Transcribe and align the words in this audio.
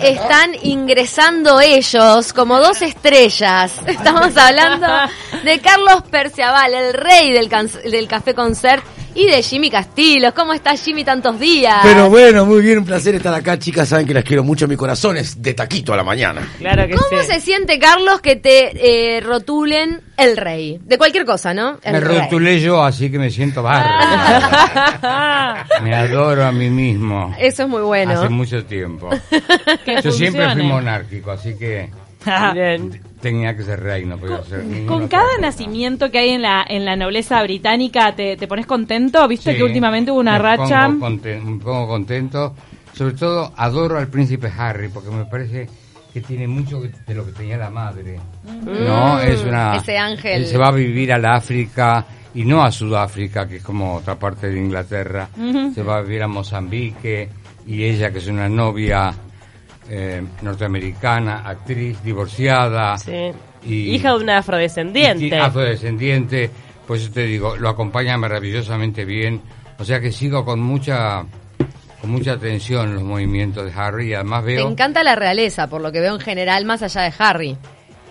Están 0.00 0.54
ingresando 0.62 1.60
ellos 1.60 2.32
como 2.32 2.58
dos 2.58 2.82
estrellas. 2.82 3.72
Estamos 3.86 4.36
hablando 4.36 4.86
de 5.44 5.60
Carlos 5.60 6.02
Perciabal, 6.10 6.72
el 6.72 6.94
rey 6.94 7.32
del, 7.32 7.48
del 7.48 8.08
Café 8.08 8.34
Concert 8.34 8.82
y 9.14 9.26
de 9.26 9.42
Jimmy 9.42 9.70
Castillos. 9.70 10.32
¿Cómo 10.34 10.52
está 10.52 10.76
Jimmy 10.76 11.04
tantos 11.04 11.38
días? 11.38 11.80
Pero 11.82 12.10
bueno, 12.10 12.46
muy 12.46 12.62
bien, 12.62 12.78
un 12.78 12.84
placer 12.84 13.14
estar 13.14 13.34
acá, 13.34 13.58
chicas. 13.58 13.88
Saben 13.88 14.06
que 14.06 14.14
las 14.14 14.24
quiero 14.24 14.44
mucho, 14.44 14.68
mi 14.68 14.76
corazón 14.76 15.16
es 15.16 15.42
de 15.42 15.54
taquito 15.54 15.92
a 15.92 15.96
la 15.96 16.04
mañana. 16.04 16.48
Claro 16.58 16.86
que 16.86 16.94
¿Cómo 16.94 17.22
se 17.22 17.40
siente, 17.40 17.78
Carlos, 17.78 18.20
que 18.20 18.36
te 18.36 19.16
eh, 19.16 19.20
rotulen 19.20 20.00
el 20.16 20.36
rey? 20.36 20.80
De 20.84 20.98
cualquier 20.98 21.24
cosa, 21.24 21.54
¿no? 21.54 21.78
me 21.84 22.00
rotulé 22.00 22.60
yo, 22.60 22.82
así 22.82 23.10
que 23.10 23.18
me 23.18 23.30
siento 23.30 23.62
bárbaro. 23.62 25.66
me 25.82 25.94
adoro 25.94 26.44
a 26.44 26.52
mí 26.52 26.70
mismo. 26.70 27.34
Eso 27.38 27.64
es 27.64 27.68
muy 27.68 27.82
bueno. 27.82 28.12
Hace 28.12 28.28
mucho 28.28 28.64
tiempo. 28.64 29.10
yo 30.04 30.12
siempre 30.12 30.50
fui 30.52 30.62
monárquico, 30.62 31.30
así 31.30 31.56
que... 31.56 31.90
Tenía 33.20 33.54
que 33.54 33.62
ser 33.62 33.80
reino. 33.80 34.18
Con, 34.18 34.86
con 34.86 35.08
cada 35.08 35.38
nacimiento 35.40 36.10
que 36.10 36.18
hay 36.18 36.30
en 36.30 36.42
la, 36.42 36.64
en 36.66 36.84
la 36.84 36.96
nobleza 36.96 37.42
británica, 37.42 38.14
¿te, 38.14 38.36
te 38.36 38.48
pones 38.48 38.66
contento? 38.66 39.26
¿Viste 39.28 39.56
que 39.56 39.62
últimamente 39.62 40.10
hubo 40.10 40.20
una 40.20 40.38
racha? 40.38 40.88
me 40.88 41.58
pongo 41.58 41.86
contento. 41.86 42.54
Sobre 42.94 43.14
todo 43.14 43.52
adoro 43.56 43.98
al 43.98 44.08
príncipe 44.08 44.50
Harry 44.56 44.88
porque 44.88 45.10
me 45.10 45.24
parece 45.24 45.68
que 46.12 46.20
tiene 46.20 46.48
mucho 46.48 46.80
de 46.80 47.14
lo 47.14 47.24
que 47.24 47.32
tenía 47.32 47.56
la 47.56 47.70
madre. 47.70 48.18
Mm. 48.42 48.84
No, 48.84 49.20
es 49.20 49.42
una... 49.44 49.76
Ese 49.76 49.96
ángel. 49.96 50.42
Él 50.42 50.46
se 50.46 50.58
va 50.58 50.68
a 50.68 50.72
vivir 50.72 51.12
al 51.12 51.24
África 51.24 52.04
y 52.34 52.44
no 52.44 52.62
a 52.62 52.70
Sudáfrica, 52.70 53.46
que 53.48 53.56
es 53.56 53.62
como 53.62 53.96
otra 53.96 54.18
parte 54.18 54.48
de 54.48 54.58
Inglaterra. 54.58 55.28
Se 55.74 55.82
va 55.82 55.98
a 55.98 56.02
vivir 56.02 56.22
a 56.22 56.28
Mozambique 56.28 57.28
y 57.66 57.84
ella, 57.84 58.10
que 58.10 58.18
es 58.18 58.26
una 58.26 58.48
novia 58.48 59.12
eh, 59.90 60.22
norteamericana, 60.42 61.42
actriz, 61.44 62.00
divorciada. 62.02 62.96
Y, 63.64 63.90
Hija 63.90 64.12
de 64.12 64.22
una 64.22 64.38
afrodescendiente. 64.38 65.36
afrodescendiente, 65.36 66.48
pues 66.86 67.10
te 67.10 67.24
digo, 67.24 67.56
lo 67.56 67.68
acompaña 67.68 68.16
maravillosamente 68.16 69.04
bien. 69.04 69.40
O 69.78 69.84
sea 69.84 70.00
que 70.00 70.12
sigo 70.12 70.44
con 70.44 70.60
mucha 70.60 71.24
con 72.00 72.10
mucha 72.10 72.32
atención 72.32 72.94
los 72.94 73.02
movimientos 73.02 73.64
de 73.66 73.72
Harry. 73.78 74.14
Además 74.14 74.44
veo... 74.44 74.64
Te 74.64 74.72
encanta 74.72 75.02
la 75.02 75.16
realeza, 75.16 75.68
por 75.68 75.82
lo 75.82 75.92
que 75.92 76.00
veo 76.00 76.14
en 76.14 76.20
general, 76.20 76.64
más 76.64 76.82
allá 76.82 77.02
de 77.02 77.12
Harry. 77.18 77.56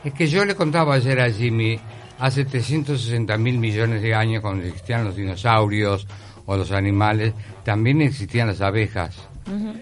Es 0.03 0.13
que 0.13 0.27
yo 0.27 0.45
le 0.45 0.55
contaba 0.55 0.95
ayer 0.95 1.19
a 1.19 1.31
Jimmy, 1.31 1.79
hace 2.19 2.45
360 2.45 3.35
mil 3.37 3.57
millones 3.57 4.01
de 4.01 4.13
años, 4.13 4.41
cuando 4.41 4.65
existían 4.65 5.05
los 5.05 5.15
dinosaurios 5.15 6.07
o 6.45 6.55
los 6.55 6.71
animales, 6.71 7.33
también 7.63 8.01
existían 8.01 8.47
las 8.47 8.61
abejas. 8.61 9.27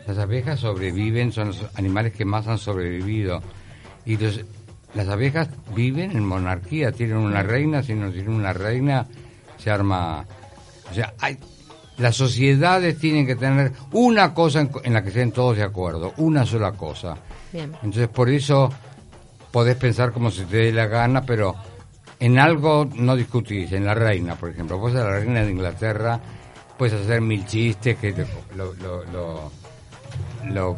Las 0.07 0.17
abejas 0.17 0.59
sobreviven, 0.59 1.31
son 1.31 1.47
los 1.47 1.65
animales 1.75 2.13
que 2.13 2.25
más 2.25 2.47
han 2.47 2.57
sobrevivido. 2.57 3.41
Y 4.05 4.17
las 4.93 5.07
abejas 5.07 5.49
viven 5.75 6.11
en 6.11 6.25
monarquía, 6.25 6.91
tienen 6.91 7.17
una 7.17 7.43
reina, 7.43 7.83
si 7.83 7.93
no 7.93 8.11
tienen 8.11 8.33
una 8.33 8.53
reina, 8.53 9.05
se 9.57 9.69
arma... 9.69 10.25
O 10.89 10.93
sea, 10.93 11.13
hay, 11.19 11.37
las 11.97 12.15
sociedades 12.15 12.97
tienen 12.97 13.25
que 13.25 13.35
tener 13.35 13.73
una 13.91 14.33
cosa 14.33 14.61
en, 14.83 14.93
la 14.93 15.01
que 15.01 15.09
estén 15.09 15.31
todos 15.31 15.57
de 15.57 15.63
acuerdo, 15.63 16.13
una 16.17 16.45
sola 16.45 16.71
cosa. 16.71 17.17
Entonces, 17.51 18.07
por 18.07 18.29
eso 18.29 18.71
podés 19.51 19.75
pensar 19.75 20.11
como 20.11 20.29
si 20.31 20.45
te 20.45 20.57
dé 20.57 20.71
la 20.71 20.85
gana, 20.85 21.23
pero 21.23 21.55
en 22.19 22.39
algo 22.39 22.87
no 22.95 23.15
discutís, 23.15 23.71
en 23.73 23.85
la 23.85 23.95
reina, 23.95 24.35
por 24.35 24.49
ejemplo. 24.49 24.77
Vos 24.77 24.93
a 24.95 25.03
la 25.03 25.19
reina 25.19 25.43
de 25.43 25.51
Inglaterra 25.51 26.19
puedes 26.77 26.99
hacer 27.01 27.21
mil 27.21 27.45
chistes 27.45 27.97
que 27.97 28.13
lo, 28.55 28.73
lo, 28.75 29.03
lo, 29.05 29.51
lo 30.51 30.77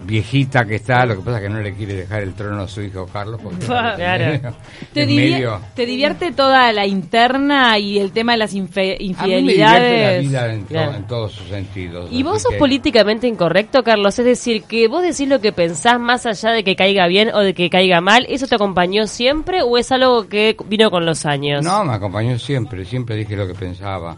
viejita 0.00 0.64
que 0.64 0.76
está, 0.76 1.06
lo 1.06 1.16
que 1.16 1.22
pasa 1.22 1.38
es 1.38 1.42
que 1.44 1.48
no 1.48 1.60
le 1.60 1.74
quiere 1.74 1.94
dejar 1.94 2.22
el 2.22 2.34
trono 2.34 2.62
a 2.62 2.68
su 2.68 2.82
hijo 2.82 3.06
Carlos. 3.06 3.40
claro. 3.66 4.54
¿Te, 4.92 5.06
divierte 5.06 6.32
toda 6.32 6.72
la 6.72 6.86
interna 6.86 7.78
y 7.78 7.98
el 7.98 8.12
tema 8.12 8.32
de 8.32 8.38
las 8.38 8.54
infidelidades? 8.54 10.30
la 10.30 10.46
vida 10.46 10.94
en, 10.94 11.06
todos 11.06 11.32
sus 11.32 11.48
sentidos. 11.48 12.08
¿Y 12.12 12.22
vos 12.22 12.42
sos 12.42 12.54
políticamente 12.54 13.26
incorrecto, 13.26 13.82
Carlos? 13.82 14.18
Es 14.18 14.24
decir, 14.24 14.64
que 14.64 14.88
vos 14.88 15.02
decís 15.02 15.28
lo 15.28 15.40
que 15.40 15.52
pensás 15.52 15.98
más 15.98 16.26
allá 16.26 16.50
de 16.50 16.64
que 16.64 16.76
caiga 16.76 17.06
bien 17.06 17.30
o 17.34 17.40
de 17.40 17.54
que 17.54 17.70
caiga 17.70 18.00
mal, 18.00 18.26
¿eso 18.28 18.46
te 18.46 18.54
acompañó 18.54 19.06
siempre 19.06 19.62
o 19.62 19.78
es 19.78 19.90
algo 19.92 20.28
que 20.28 20.56
vino 20.66 20.90
con 20.90 21.06
los 21.06 21.24
años? 21.26 21.64
No, 21.64 21.84
me 21.84 21.94
acompañó 21.94 22.38
siempre, 22.38 22.84
siempre 22.84 23.16
dije 23.16 23.36
lo 23.36 23.46
que 23.46 23.54
pensaba. 23.54 24.16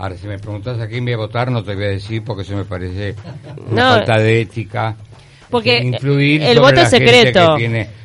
Ahora, 0.00 0.16
si 0.16 0.26
me 0.26 0.38
preguntas 0.38 0.80
a 0.80 0.88
quién 0.88 1.04
voy 1.04 1.12
a 1.12 1.18
votar, 1.18 1.50
no 1.50 1.62
te 1.62 1.74
voy 1.74 1.84
a 1.84 1.88
decir 1.88 2.24
porque 2.24 2.40
eso 2.40 2.56
me 2.56 2.64
parece 2.64 3.14
una 3.70 3.96
falta 3.96 4.18
de 4.18 4.40
ética. 4.40 4.96
Porque 5.50 5.76
influir 5.76 6.42
el 6.42 6.58
voto 6.58 6.80
es 6.80 6.88
secreto. 6.88 7.58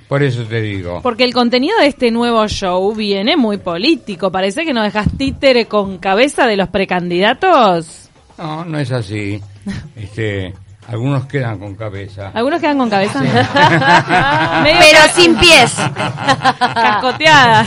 por 0.10 0.22
eso 0.22 0.44
te 0.44 0.60
digo. 0.60 1.00
Porque 1.02 1.24
el 1.24 1.34
contenido 1.34 1.80
de 1.80 1.88
este 1.88 2.12
nuevo 2.12 2.46
show 2.50 2.94
viene 2.94 3.38
muy 3.38 3.60
político. 3.60 4.30
Parece 4.30 4.66
que 4.66 4.74
no 4.74 4.84
dejas 4.84 5.08
títere 5.18 5.68
con 5.68 5.98
cabeza 5.98 6.48
de 6.48 6.58
los 6.58 6.68
precandidatos. 6.68 8.10
No, 8.38 8.66
no 8.66 8.78
es 8.78 8.92
así. 8.92 9.42
Este, 9.96 10.54
algunos 10.88 11.26
quedan 11.26 11.58
con 11.58 11.76
cabeza. 11.76 12.32
Algunos 12.34 12.62
quedan 12.62 12.78
con 12.78 12.90
cabeza. 12.90 13.20
Pero 14.64 15.00
sin 15.16 15.36
pies. 15.38 15.74
Cascoteada. 16.60 17.66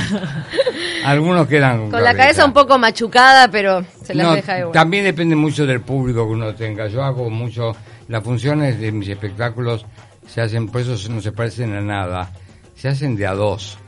Algunos 1.09 1.47
quedan 1.47 1.91
con, 1.91 2.03
la 2.03 2.15
cabeza 2.15 2.45
un 2.45 2.53
poco 2.53 2.79
machucada, 2.79 3.51
pero 3.51 3.85
se 4.03 4.15
las 4.15 4.35
deja 4.35 4.59
igual. 4.59 4.73
También 4.73 5.05
depende 5.05 5.35
mucho 5.35 5.67
del 5.67 5.81
público 5.81 6.27
que 6.27 6.33
uno 6.33 6.55
tenga. 6.55 6.87
Yo 6.89 7.03
hago 7.03 7.31
mucho. 7.31 7.75
Las 8.09 8.23
funciones 8.23 8.81
de 8.81 8.93
mis 8.93 9.09
espectáculos 9.09 9.85
se 10.27 10.41
hacen, 10.41 10.69
por 10.69 10.81
eso 10.81 11.13
no 11.13 11.21
se 11.21 11.33
parecen 11.33 11.75
a 11.75 11.81
nada. 11.81 12.31
Se 12.75 12.89
hacen 12.89 13.17
de 13.17 13.27
a 13.27 13.35
dos. 13.35 13.79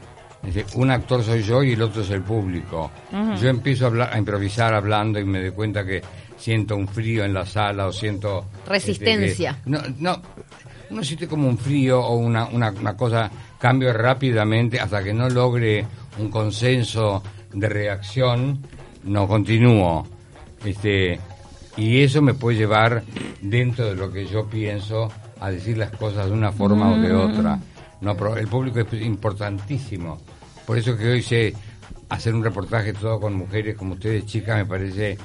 un 0.74 0.90
actor 0.90 1.22
soy 1.22 1.42
yo 1.42 1.62
y 1.62 1.72
el 1.72 1.82
otro 1.82 2.02
es 2.02 2.10
el 2.10 2.22
público. 2.22 2.90
Yo 3.40 3.48
empiezo 3.48 3.86
a, 3.86 4.14
a 4.14 4.18
improvisar 4.18 4.74
hablando 4.74 5.18
y 5.18 5.24
me 5.24 5.40
doy 5.40 5.52
cuenta 5.52 5.84
que 5.84 6.02
siento 6.36 6.74
un 6.74 6.88
frío 6.88 7.24
en 7.24 7.34
la 7.34 7.44
sala 7.44 7.86
o 7.86 7.92
siento... 7.92 8.46
Este, 8.62 8.70
Resistencia. 8.70 9.58
no, 9.66 9.80
no, 9.98 10.20
uno 10.90 11.04
siente 11.04 11.28
como 11.28 11.48
un 11.48 11.58
frío 11.58 12.00
o 12.00 12.16
una, 12.16 12.46
una, 12.46 12.70
una 12.70 12.96
cosa, 12.96 13.30
cambio 13.58 13.92
rápidamente 13.92 14.80
hasta 14.80 15.02
que 15.02 15.12
no 15.12 15.28
logre 15.28 15.86
un 16.20 16.30
consenso 16.30 17.22
de 17.52 17.68
reacción, 17.68 18.60
no 19.04 19.26
continúo. 19.26 20.06
Este, 20.64 21.18
y 21.76 22.02
eso 22.02 22.20
me 22.22 22.34
puede 22.34 22.58
llevar 22.58 23.02
dentro 23.40 23.86
de 23.86 23.94
lo 23.94 24.12
que 24.12 24.26
yo 24.26 24.46
pienso 24.46 25.10
a 25.40 25.50
decir 25.50 25.78
las 25.78 25.90
cosas 25.92 26.26
de 26.26 26.32
una 26.32 26.52
forma 26.52 26.92
o 26.92 26.98
de 26.98 27.12
mm. 27.12 27.20
otra. 27.20 27.58
No, 28.00 28.16
pero 28.16 28.36
el 28.36 28.48
público 28.48 28.80
es 28.80 29.02
importantísimo. 29.02 30.18
Por 30.66 30.78
eso 30.78 30.96
que 30.96 31.10
hoy 31.10 31.22
sé 31.22 31.54
hacer 32.08 32.34
un 32.34 32.44
reportaje 32.44 32.92
todo 32.92 33.20
con 33.20 33.34
mujeres 33.34 33.76
como 33.76 33.94
ustedes, 33.94 34.26
chicas, 34.26 34.56
me 34.56 34.66
parece 34.66 35.16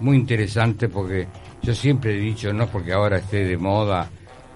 muy 0.00 0.16
interesante 0.16 0.88
porque 0.88 1.26
yo 1.62 1.74
siempre 1.74 2.14
he 2.14 2.20
dicho, 2.20 2.52
no 2.52 2.66
porque 2.66 2.92
ahora 2.92 3.18
esté 3.18 3.44
de 3.44 3.56
moda, 3.56 4.08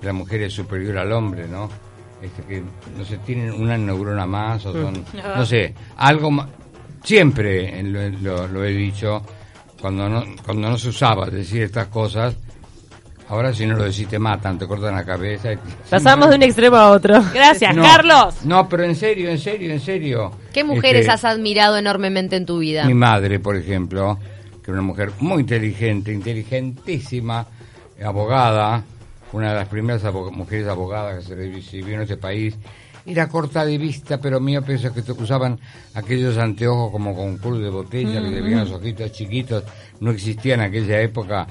la 0.03 0.13
mujer 0.13 0.43
es 0.43 0.53
superior 0.53 0.99
al 0.99 1.13
hombre, 1.13 1.49
¿no? 1.49 1.69
Este, 2.23 2.43
que 2.43 2.63
no 2.97 3.05
sé, 3.05 3.19
tienen 3.19 3.53
una 3.53 3.77
neurona 3.77 4.27
más 4.27 4.65
o 4.67 4.73
son, 4.73 5.05
no 5.37 5.47
sé, 5.47 5.75
algo 5.97 6.31
más. 6.31 6.49
Siempre 7.03 7.83
lo, 7.83 8.65
he 8.65 8.73
dicho, 8.73 9.23
cuando 9.81 10.09
no, 10.09 10.25
cuando 10.45 10.71
no 10.71 10.77
se 10.77 10.89
usaba 10.89 11.27
decir 11.27 11.63
estas 11.63 11.89
cosas, 11.89 12.37
Ahora 13.31 13.53
si 13.53 13.67
no 13.67 13.77
lo 13.77 13.85
decís 13.85 14.09
te 14.09 14.19
matan, 14.19 14.59
te 14.59 14.67
cortan 14.67 14.95
la 14.95 15.05
cabeza. 15.05 15.51
Pasamos 15.91 16.31
de 16.31 16.37
un 16.37 16.43
extremo 16.43 16.77
a 16.77 16.93
otro. 16.93 17.23
Gracias, 17.35 17.77
Carlos. 17.77 18.37
No, 18.45 18.67
pero 18.71 18.85
en 18.85 18.97
serio, 18.97 19.29
en 19.29 19.39
serio, 19.39 19.71
en 19.71 19.81
serio. 19.81 20.33
¿Qué 20.51 20.65
mujeres 20.65 21.03
este, 21.03 21.13
has 21.13 21.27
admirado 21.27 21.77
enormemente 21.77 22.37
en 22.37 22.47
tu 22.47 22.61
vida? 22.61 22.87
Mi 22.87 22.95
madre, 22.95 23.39
por 23.39 23.55
ejemplo 23.55 24.19
una 24.73 24.83
mujer 24.83 25.13
muy 25.21 25.41
inteligente, 25.41 26.13
inteligentísima, 26.13 27.47
abogada, 28.05 28.85
una 29.33 29.51
de 29.51 29.55
las 29.55 29.69
primeras 29.69 30.03
mujeres 30.33 30.69
abogadas 30.69 31.19
que 31.19 31.29
se 31.29 31.35
recibió 31.35 31.97
en 31.97 32.03
este 32.03 32.17
país. 32.17 32.57
Era 33.07 33.29
corta 33.29 33.65
de 33.65 33.79
vista, 33.79 34.21
pero 34.21 34.39
mío 34.39 34.63
pienso 34.63 34.93
que 34.93 35.01
usaban 35.13 35.59
aquellos 35.95 36.37
anteojos 36.37 36.93
como 36.93 37.15
con 37.15 37.39
culo 37.39 37.59
de 37.59 37.71
botella, 37.71 38.21
que 38.21 38.29
le 38.29 38.41
veían 38.43 38.61
los 38.61 38.73
ojitos 38.73 39.13
chiquitos. 39.13 39.65
No 40.01 40.11
existía 40.11 40.55
en 40.55 40.61
aquella 40.61 41.01
época 41.01 41.47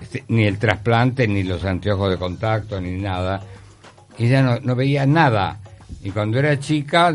este, 0.00 0.24
ni 0.28 0.44
el 0.44 0.58
trasplante, 0.58 1.26
ni 1.26 1.42
los 1.42 1.64
anteojos 1.64 2.10
de 2.10 2.18
contacto, 2.18 2.80
ni 2.80 3.00
nada. 3.00 3.40
Ella 4.18 4.42
no, 4.42 4.60
no 4.60 4.74
veía 4.74 5.06
nada. 5.06 5.60
Y 6.02 6.10
cuando 6.10 6.38
era 6.38 6.58
chica 6.58 7.14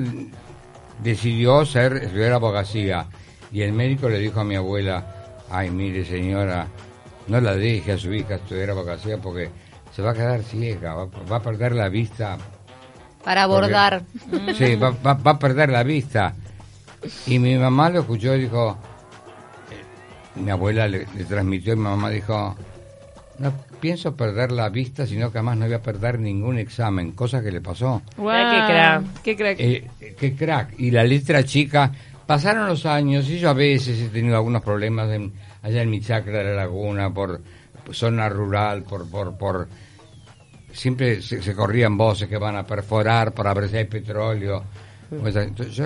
decidió 1.04 1.66
ser, 1.66 1.98
estudiar 1.98 2.34
abogacía 2.34 3.08
y 3.52 3.62
el 3.62 3.74
médico 3.74 4.10
le 4.10 4.20
dijo 4.20 4.40
a 4.40 4.44
mi 4.44 4.56
abuela, 4.56 5.36
ay, 5.50 5.70
mire 5.70 6.06
señora, 6.06 6.68
no 7.28 7.42
la 7.42 7.56
deje 7.56 7.94
a 7.94 7.98
su 7.98 8.14
hija 8.14 8.36
estudiar 8.36 8.70
abogacía 8.72 9.18
porque 9.18 9.50
se 9.94 10.02
va 10.02 10.12
a 10.12 10.14
quedar 10.14 10.44
ciega, 10.44 10.94
va, 10.96 11.36
a 11.38 11.42
perder 11.42 11.74
la 11.74 11.90
vista. 11.90 12.38
Para 13.24 13.44
abordar. 13.44 14.04
sí, 14.58 14.76
va, 14.76 14.96
a 15.04 15.40
perder 15.40 15.70
la 15.70 15.84
vista. 15.84 16.34
Y 17.26 17.40
mi 17.40 17.56
mamá 17.58 17.90
lo 17.90 18.02
escuchó 18.02 18.36
y 18.36 18.42
dijo, 18.42 18.78
eh, 19.72 20.40
mi 20.40 20.50
abuela 20.50 20.88
le, 20.88 21.06
transmitió 21.28 21.74
y 21.74 21.76
mi 21.78 21.84
mamá 21.84 22.10
dijo, 22.10 22.56
no 23.40 23.54
pienso 23.80 24.16
perder 24.16 24.52
la 24.52 24.70
vista, 24.70 25.06
sino 25.06 25.32
que 25.32 25.40
además 25.40 25.58
no 25.58 25.66
voy 25.66 25.74
a 25.74 25.82
perder 25.82 26.20
ningún 26.20 26.58
examen, 26.58 27.12
cosa 27.12 27.42
que 27.42 27.52
le 27.52 27.62
pasó. 27.62 28.02
Qué 28.16 28.24
crack. 28.24 29.22
Qué 29.24 29.36
crack. 29.36 29.60
Eh, 29.60 29.88
qué 30.18 30.36
crack. 30.36 30.80
Y 30.80 30.92
la 30.92 31.04
letra 31.04 31.44
chica, 31.44 31.92
pasaron 32.26 32.68
los 32.68 32.86
años 32.86 33.28
y 33.30 33.40
yo 33.40 33.50
a 33.50 33.54
veces 33.54 34.00
he 34.00 34.10
tenido 34.10 34.36
algunos 34.36 34.62
problemas 34.62 35.10
en- 35.12 35.34
allá 35.68 35.82
en 35.82 35.90
mi 35.90 36.00
chacra 36.02 36.40
de 36.40 36.44
la 36.46 36.54
laguna, 36.56 37.14
por 37.14 37.42
zona 37.92 38.30
rural, 38.30 38.84
por... 38.84 39.10
por, 39.10 39.38
por 39.38 39.68
siempre 40.72 41.22
se, 41.22 41.42
se 41.42 41.56
corrían 41.56 41.98
voces 41.98 42.28
que 42.28 42.38
van 42.38 42.56
a 42.56 42.64
perforar 42.64 43.34
para 43.34 43.54
ver 43.54 43.68
si 43.70 43.78
hay 43.78 43.86
petróleo. 43.86 44.64
Entonces 45.12 45.74
yo 45.74 45.86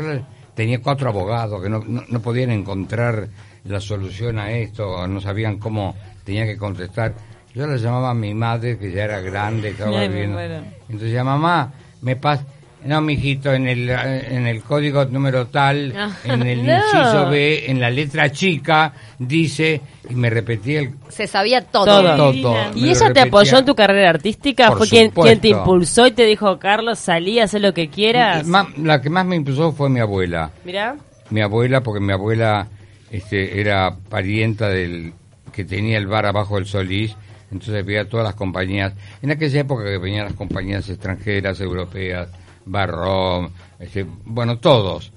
tenía 0.53 0.81
cuatro 0.81 1.09
abogados 1.09 1.61
que 1.61 1.69
no, 1.69 1.79
no, 1.87 2.03
no 2.09 2.21
podían 2.21 2.51
encontrar 2.51 3.29
la 3.63 3.79
solución 3.79 4.37
a 4.39 4.51
esto, 4.51 5.07
no 5.07 5.21
sabían 5.21 5.59
cómo 5.59 5.95
tenía 6.25 6.45
que 6.45 6.57
contestar. 6.57 7.13
Yo 7.53 7.67
le 7.67 7.77
llamaba 7.77 8.09
a 8.09 8.13
mi 8.13 8.33
madre, 8.33 8.77
que 8.77 8.91
ya 8.91 9.03
era 9.05 9.21
grande, 9.21 9.69
estaba 9.69 10.01
viviendo. 10.01 10.39
Entonces 10.39 11.01
decía, 11.01 11.23
mamá, 11.23 11.71
me 12.01 12.15
pasa... 12.15 12.45
No, 12.83 12.99
mijito, 12.99 13.53
en 13.53 13.67
el, 13.67 13.89
en 13.89 14.47
el 14.47 14.63
código 14.63 15.05
número 15.05 15.47
tal, 15.47 15.93
Ah. 15.95 16.09
en 16.23 16.41
el 16.41 16.65
No. 16.65 16.75
inciso 16.77 17.29
B, 17.29 17.69
en 17.69 17.79
la 17.79 17.89
letra 17.91 18.31
chica, 18.31 18.93
dice, 19.19 19.81
y 20.09 20.15
me 20.15 20.29
repetía 20.31 20.79
el, 20.79 20.91
Se 21.09 21.27
sabía 21.27 21.61
todo. 21.61 21.85
Todo. 21.85 22.33
todo. 22.41 22.55
¿Y 22.75 22.89
ella 22.89 23.13
te 23.13 23.19
apoyó 23.21 23.59
en 23.59 23.65
tu 23.65 23.75
carrera 23.75 24.09
artística? 24.09 24.69
Por 24.69 24.79
¿Fue 24.79 24.89
quien, 24.89 25.11
te 25.39 25.49
impulsó 25.49 26.07
y 26.07 26.11
te 26.11 26.25
dijo, 26.25 26.57
Carlos, 26.57 26.97
salí, 26.97 27.39
haz 27.39 27.53
lo 27.53 27.73
que 27.73 27.89
quieras? 27.89 28.47
Ma- 28.47 28.67
la 28.77 28.99
que 28.99 29.09
más 29.11 29.25
me 29.25 29.35
impulsó 29.35 29.71
fue 29.71 29.89
mi 29.89 29.99
abuela. 29.99 30.49
Mirá. 30.65 30.95
Mi 31.29 31.41
abuela, 31.41 31.81
porque 31.81 31.99
mi 32.03 32.11
abuela 32.13 32.67
este, 33.11 33.59
era 33.61 33.95
parienta 34.09 34.69
del 34.69 35.13
que 35.53 35.65
tenía 35.65 35.97
el 35.97 36.07
bar 36.07 36.25
abajo 36.25 36.55
del 36.55 36.65
Solís, 36.65 37.15
entonces 37.51 37.85
veía 37.85 38.07
todas 38.09 38.25
las 38.25 38.35
compañías. 38.35 38.93
En 39.21 39.31
aquella 39.31 39.59
época 39.59 39.83
que 39.83 39.97
venían 39.97 40.25
las 40.25 40.33
compañías 40.33 40.89
extranjeras, 40.89 41.59
europeas, 41.61 42.29
Barrom, 42.65 43.49
este, 43.79 44.05
bueno, 44.25 44.59
todos. 44.59 45.11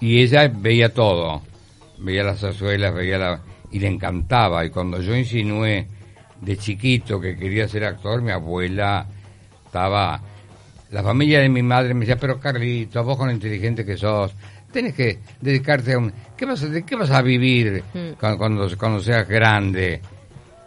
Y 0.00 0.20
ella 0.20 0.50
veía 0.52 0.92
todo. 0.92 1.42
Veía 1.98 2.24
las 2.24 2.42
azuelas, 2.42 2.94
veía 2.94 3.18
la... 3.18 3.40
y 3.70 3.78
le 3.78 3.88
encantaba. 3.88 4.64
Y 4.64 4.70
cuando 4.70 5.00
yo 5.00 5.16
insinué 5.16 5.86
de 6.40 6.56
chiquito 6.56 7.20
que 7.20 7.36
quería 7.36 7.68
ser 7.68 7.84
actor, 7.84 8.22
mi 8.22 8.30
abuela 8.30 9.06
estaba... 9.66 10.20
La 10.90 11.02
familia 11.02 11.40
de 11.40 11.48
mi 11.48 11.62
madre 11.62 11.94
me 11.94 12.00
decía, 12.00 12.16
pero 12.16 12.38
Carlito, 12.38 13.02
vos 13.02 13.16
con 13.16 13.28
lo 13.28 13.32
inteligente 13.32 13.84
que 13.84 13.96
sos, 13.96 14.34
tenés 14.70 14.94
que 14.94 15.20
dedicarte 15.40 15.94
a 15.94 15.98
un... 15.98 16.12
¿Qué 16.36 16.44
vas 16.44 16.62
a, 16.62 16.66
¿De 16.66 16.82
qué 16.82 16.96
vas 16.96 17.10
a 17.10 17.22
vivir 17.22 17.82
cuando, 18.18 18.38
cuando, 18.38 18.76
cuando 18.76 19.00
seas 19.00 19.26
grande? 19.26 20.00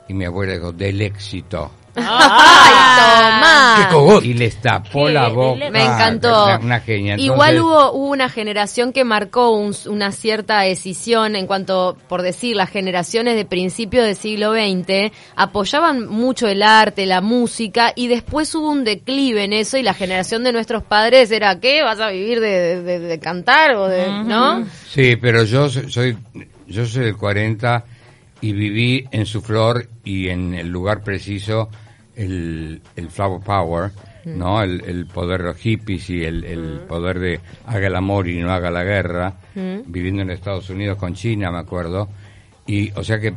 Y 0.07 0.13
mi 0.13 0.25
abuela 0.25 0.53
dijo, 0.53 0.71
del 0.71 1.01
éxito. 1.01 1.71
¡Ay, 1.97 2.73
tomá! 2.99 3.75
¡Qué 3.89 3.93
cogot! 3.93 4.25
Y 4.25 4.33
les 4.33 4.55
tapó 4.61 5.07
Qué 5.07 5.13
la 5.13 5.29
boca. 5.29 5.69
Me 5.71 5.83
encantó. 5.83 6.45
Una, 6.45 6.59
una 6.59 6.79
genia. 6.79 7.15
Igual 7.17 7.59
hubo, 7.61 7.91
hubo 7.93 8.09
una 8.11 8.29
generación 8.29 8.91
que 8.93 9.03
marcó 9.03 9.51
un- 9.51 9.75
una 9.87 10.11
cierta 10.11 10.61
decisión 10.61 11.35
en 11.35 11.47
cuanto, 11.47 11.97
por 12.07 12.21
decir, 12.21 12.55
las 12.55 12.69
generaciones 12.69 13.35
de 13.35 13.45
principio 13.45 14.03
del 14.03 14.15
siglo 14.15 14.53
XX 14.53 15.11
apoyaban 15.35 16.07
mucho 16.07 16.47
el 16.47 16.63
arte, 16.63 17.05
la 17.05 17.21
música, 17.21 17.93
y 17.95 18.07
después 18.07 18.53
hubo 18.55 18.69
un 18.69 18.83
declive 18.83 19.43
en 19.43 19.53
eso 19.53 19.77
y 19.77 19.83
la 19.83 19.93
generación 19.93 20.43
de 20.43 20.51
nuestros 20.53 20.83
padres 20.83 21.31
era, 21.31 21.59
¿qué? 21.59 21.81
¿Vas 21.83 21.99
a 21.99 22.09
vivir 22.09 22.39
de, 22.39 22.81
de- 22.81 22.99
de 22.99 23.19
cantar 23.19 23.75
o 23.75 23.87
de, 23.87 24.07
no? 24.07 24.65
Sí, 24.89 25.15
pero 25.15 25.43
yo 25.43 25.69
so- 25.69 25.89
soy, 25.89 26.17
yo 26.67 26.85
soy 26.85 27.05
del 27.05 27.17
40 27.17 27.83
y 28.41 28.53
viví 28.53 29.05
en 29.11 29.25
su 29.25 29.41
flor 29.41 29.87
y 30.03 30.29
en 30.29 30.53
el 30.53 30.67
lugar 30.67 31.01
preciso 31.01 31.69
el, 32.15 32.81
el 32.95 33.09
flower 33.09 33.41
power, 33.41 33.91
¿no? 34.25 34.61
El, 34.61 34.81
el 34.85 35.05
poder 35.05 35.41
de 35.41 35.47
los 35.49 35.57
hippies 35.57 36.09
y 36.09 36.23
el, 36.23 36.43
el 36.43 36.79
poder 36.87 37.19
de 37.19 37.39
haga 37.67 37.87
el 37.87 37.95
amor 37.95 38.27
y 38.27 38.39
no 38.39 38.51
haga 38.51 38.71
la 38.71 38.83
guerra, 38.83 39.33
viviendo 39.53 40.21
en 40.21 40.31
Estados 40.31 40.69
Unidos 40.69 40.97
con 40.97 41.13
China, 41.13 41.51
me 41.51 41.59
acuerdo. 41.59 42.09
Y, 42.67 42.91
o 42.91 43.03
sea 43.03 43.19
que 43.19 43.33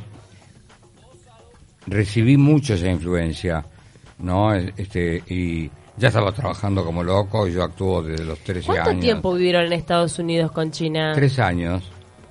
recibí 1.87 2.37
mucho 2.37 2.75
esa 2.75 2.89
influencia, 2.89 3.65
¿no? 4.19 4.55
Este, 4.55 5.23
y 5.29 5.71
ya 5.97 6.09
estaba 6.09 6.33
trabajando 6.33 6.85
como 6.85 7.03
loco 7.03 7.47
y 7.47 7.53
yo 7.53 7.65
actúo 7.65 8.03
desde 8.03 8.25
los 8.25 8.39
13 8.41 8.67
¿Cuánto 8.67 8.91
años. 8.91 9.03
tiempo 9.03 9.35
vivieron 9.35 9.67
en 9.67 9.73
Estados 9.73 10.19
Unidos 10.19 10.53
con 10.53 10.71
China? 10.71 11.13
Tres 11.15 11.39
años. 11.39 11.83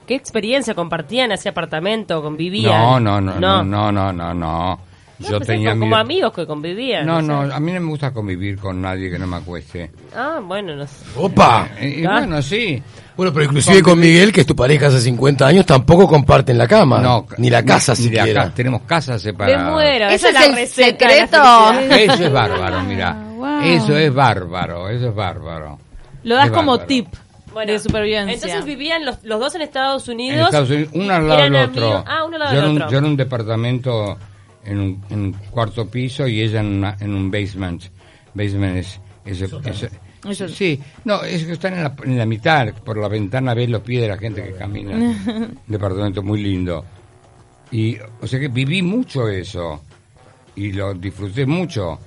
¿Qué 0.06 0.16
experiencia 0.16 0.74
compartían? 0.74 1.32
¿Hacía 1.34 1.52
apartamento? 1.52 2.22
¿Convivían? 2.22 2.72
No, 2.72 3.00
no, 3.00 3.20
no, 3.22 3.40
no, 3.40 3.64
no, 3.64 3.92
no, 3.92 4.14
no, 4.14 4.34
no. 4.34 4.80
No, 5.20 5.30
Yo 5.30 5.38
pensé 5.40 5.54
tenía 5.54 5.70
como, 5.72 5.86
mi- 5.86 5.90
como 5.92 5.96
amigos 6.02 6.34
que 6.34 6.46
convivían. 6.46 7.06
No, 7.06 7.18
o 7.18 7.22
sea. 7.22 7.28
no, 7.28 7.42
a 7.56 7.60
mí 7.60 7.72
no 7.72 7.80
me 7.82 7.90
gusta 7.90 8.12
convivir 8.12 8.58
con 8.60 8.80
nadie 8.82 9.10
que 9.10 9.18
no 9.18 9.26
me 9.26 9.38
acueste. 9.38 9.90
Ah, 10.16 10.40
bueno, 10.44 10.76
no 10.76 10.86
sé. 10.86 10.94
¡Opa! 11.16 11.68
Y, 11.82 12.02
y 12.02 12.06
Ah. 12.06 12.12
bueno, 12.20 12.42
sí. 12.42 12.82
Bueno, 13.16 13.34
pero 13.34 13.46
inclusive 13.46 13.82
con 13.82 14.00
Miguel, 14.00 14.32
que 14.32 14.42
es 14.42 14.48
tu 14.48 14.56
pareja 14.56 14.88
hace 14.88 15.02
50 15.02 15.48
años, 15.48 15.66
tampoco 15.66 16.08
comparten 16.08 16.56
la 16.56 16.68
cama. 16.68 17.00
No, 17.02 17.26
ni 17.40 17.50
la 17.50 17.66
casa 17.66 17.94
ni 17.94 18.10
de 18.10 18.18
siquiera. 18.20 18.44
acá, 18.44 18.54
tenemos 18.54 18.82
casas 18.84 19.16
Me 19.26 19.32
separadas. 19.32 19.72
muero. 19.72 20.06
Ese 20.10 20.30
esa 20.30 20.46
es 20.46 20.58
el 20.58 20.68
secreto. 20.68 21.72
Eso 21.90 22.24
es 22.26 22.32
bárbaro, 22.32 22.84
mira. 22.84 23.14
wow. 23.38 23.62
Eso 23.64 23.98
es 23.98 24.14
bárbaro, 24.14 24.88
eso 24.90 25.10
es 25.10 25.16
bárbaro. 25.16 25.80
Lo 26.24 26.36
das 26.36 26.46
Es 26.46 26.52
como 26.52 26.72
bárbaro. 26.74 26.88
tip 26.88 27.08
Bueno, 27.54 27.72
de 27.72 27.80
supervivencia. 27.80 28.34
Entonces 28.36 28.66
vivían 28.66 29.04
los, 29.04 29.24
los 29.24 29.40
dos 29.40 29.56
en 29.56 29.64
Estados 29.64 30.08
Unidos. 30.08 30.38
En 30.38 30.46
Estados 30.46 30.70
Unidos, 30.70 30.90
uno 30.94 31.14
al 31.16 31.28
lado 31.28 31.42
del 31.42 31.56
otro. 31.56 31.86
amigos- 31.88 32.04
Ah, 32.06 32.24
uno 32.24 32.36
al 32.36 32.40
lado 32.40 32.54
yo, 32.56 32.62
del 32.62 32.72
otro. 32.76 32.90
yo 32.92 32.98
en 33.00 33.06
un 33.06 33.18
departamento 33.18 34.18
en 34.68 34.80
un, 34.80 35.04
en 35.10 35.20
un 35.22 35.34
cuarto 35.52 35.90
piso 35.90 36.28
y 36.28 36.42
ella 36.42 36.60
en, 36.60 36.68
una- 36.68 36.98
en 37.00 37.14
un 37.14 37.32
basement. 37.32 37.82
Basement 38.34 38.78
es... 38.78 39.00
es- 39.26 39.42
es- 39.42 39.90
Eso- 40.28 40.50
sí, 40.50 40.80
no, 41.06 41.24
es 41.24 41.46
que 41.46 41.54
están 41.54 41.76
en 41.76 41.84
la, 41.84 41.96
en 42.04 42.18
la 42.18 42.26
mitad, 42.26 42.74
por 42.84 42.98
la 42.98 43.08
ventana 43.08 43.54
ves 43.54 43.70
los 43.70 43.82
pies 43.82 44.02
de 44.02 44.08
la 44.10 44.18
gente 44.18 44.44
que 44.44 44.54
camina. 44.54 44.92
un 44.96 45.60
departamento 45.68 46.22
muy 46.24 46.42
lindo. 46.42 46.84
Y, 47.72 47.98
o 48.22 48.28
sea 48.28 48.40
que 48.40 48.48
viví 48.48 48.82
mucho 48.82 49.28
eso 49.30 49.82
y 50.56 50.72
lo 50.74 50.94
disfruté 50.96 51.46
mucho. 51.46 52.00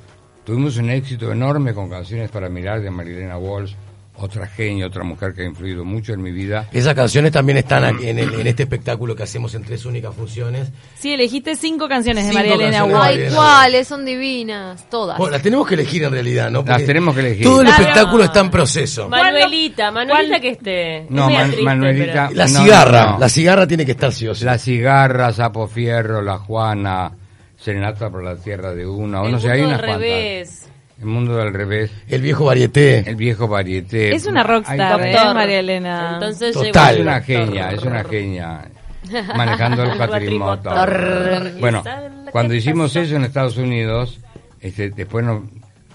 Tuvimos 0.44 0.76
un 0.78 0.90
éxito 0.90 1.30
enorme 1.32 1.72
con 1.72 1.88
canciones 1.88 2.30
para 2.30 2.48
mirar 2.48 2.82
de 2.82 2.90
Marilena 2.90 3.38
Walsh, 3.38 3.74
otra 4.22 4.46
genia, 4.46 4.86
otra 4.86 5.02
mujer 5.04 5.32
que 5.34 5.42
ha 5.42 5.44
influido 5.46 5.84
mucho 5.84 6.12
en 6.12 6.22
mi 6.22 6.30
vida. 6.30 6.68
Esas 6.72 6.94
canciones 6.94 7.32
también 7.32 7.58
están 7.58 7.84
aquí 7.84 8.08
en, 8.08 8.18
el- 8.18 8.34
en 8.40 8.46
este 8.46 8.64
espectáculo 8.64 9.14
que 9.16 9.22
hacemos 9.22 9.54
en 9.54 9.64
tres 9.64 9.84
únicas 9.84 10.14
funciones. 10.14 10.68
Sí, 10.98 11.12
elegiste 11.12 11.56
cinco 11.56 11.88
canciones 11.88 12.26
de 12.28 12.32
María 12.32 12.54
Elena 12.54 12.78
canciones 12.80 12.88
de 12.88 12.98
Walsh. 12.98 13.10
Ay, 13.10 13.18
María 13.24 13.36
cuáles, 13.36 13.88
son 13.88 14.04
divinas, 14.04 14.88
todas. 14.90 15.18
Bueno, 15.18 15.32
las 15.32 15.42
tenemos 15.42 15.66
que 15.66 15.74
elegir 15.74 16.04
en 16.04 16.12
realidad, 16.12 16.50
¿no? 16.50 16.62
Las 16.66 16.84
tenemos 16.84 17.14
que 17.14 17.20
elegir. 17.20 17.44
Todo 17.44 17.60
el 17.60 17.66
Claro. 17.66 17.82
espectáculo 17.82 18.24
está 18.24 18.40
en 18.40 18.50
proceso. 18.50 19.08
Manuelita, 19.08 19.90
Manuelita 19.90 20.40
que 20.40 20.48
esté. 20.50 21.06
No, 21.08 21.28
Man- 21.30 21.44
triste, 21.46 21.62
Manuelita- 21.64 22.26
pero- 22.28 22.36
La 22.36 22.48
cigarra, 22.48 23.04
no, 23.04 23.10
no. 23.12 23.18
la 23.18 23.28
cigarra 23.28 23.66
tiene 23.66 23.84
que 23.86 23.92
estar 23.92 24.12
sí 24.12 24.26
o 24.28 24.34
sí. 24.34 24.44
La 24.44 24.58
cigarra, 24.58 25.32
Sapo 25.32 25.66
Fierro, 25.66 26.22
La 26.22 26.38
Juana, 26.38 27.12
Serenata 27.56 28.08
por 28.10 28.22
la 28.24 28.36
Tierra 28.36 28.72
de 28.74 28.86
Una, 28.86 29.22
o 29.22 29.26
El 29.26 29.32
no 29.32 29.40
sé, 29.40 29.50
hay 29.50 29.60
unas 29.60 29.80
al 29.80 29.86
cuantas. 29.86 30.69
El 31.00 31.06
mundo 31.06 31.36
del 31.36 31.52
revés, 31.54 31.90
El 32.08 32.20
viejo 32.20 32.44
varieté. 32.44 32.98
el 33.08 33.16
viejo 33.16 33.48
varieté. 33.48 34.14
Es 34.14 34.26
una 34.26 34.42
rockstar, 34.42 35.00
Hay- 35.00 35.14
¿eh? 35.14 35.34
María 35.34 35.60
Elena. 35.60 36.10
Entonces 36.14 36.52
Total. 36.54 36.94
Es 36.96 37.00
una 37.00 37.20
genia, 37.22 37.70
es 37.72 37.82
una 37.82 38.04
genia. 38.04 38.68
Manejando 39.36 39.82
el 39.82 39.96
cuatrimotor. 39.96 41.52
Bueno, 41.58 41.82
cuando 42.30 42.54
hicimos 42.54 42.94
eso 42.96 43.16
en 43.16 43.24
Estados 43.24 43.56
Unidos, 43.56 44.20
este, 44.60 44.90
después 44.90 45.24
nos, 45.24 45.42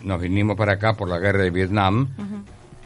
nos 0.02 0.20
vinimos 0.20 0.58
para 0.58 0.74
acá 0.74 0.94
por 0.94 1.08
la 1.08 1.20
guerra 1.20 1.44
de 1.44 1.52
Vietnam, 1.52 2.10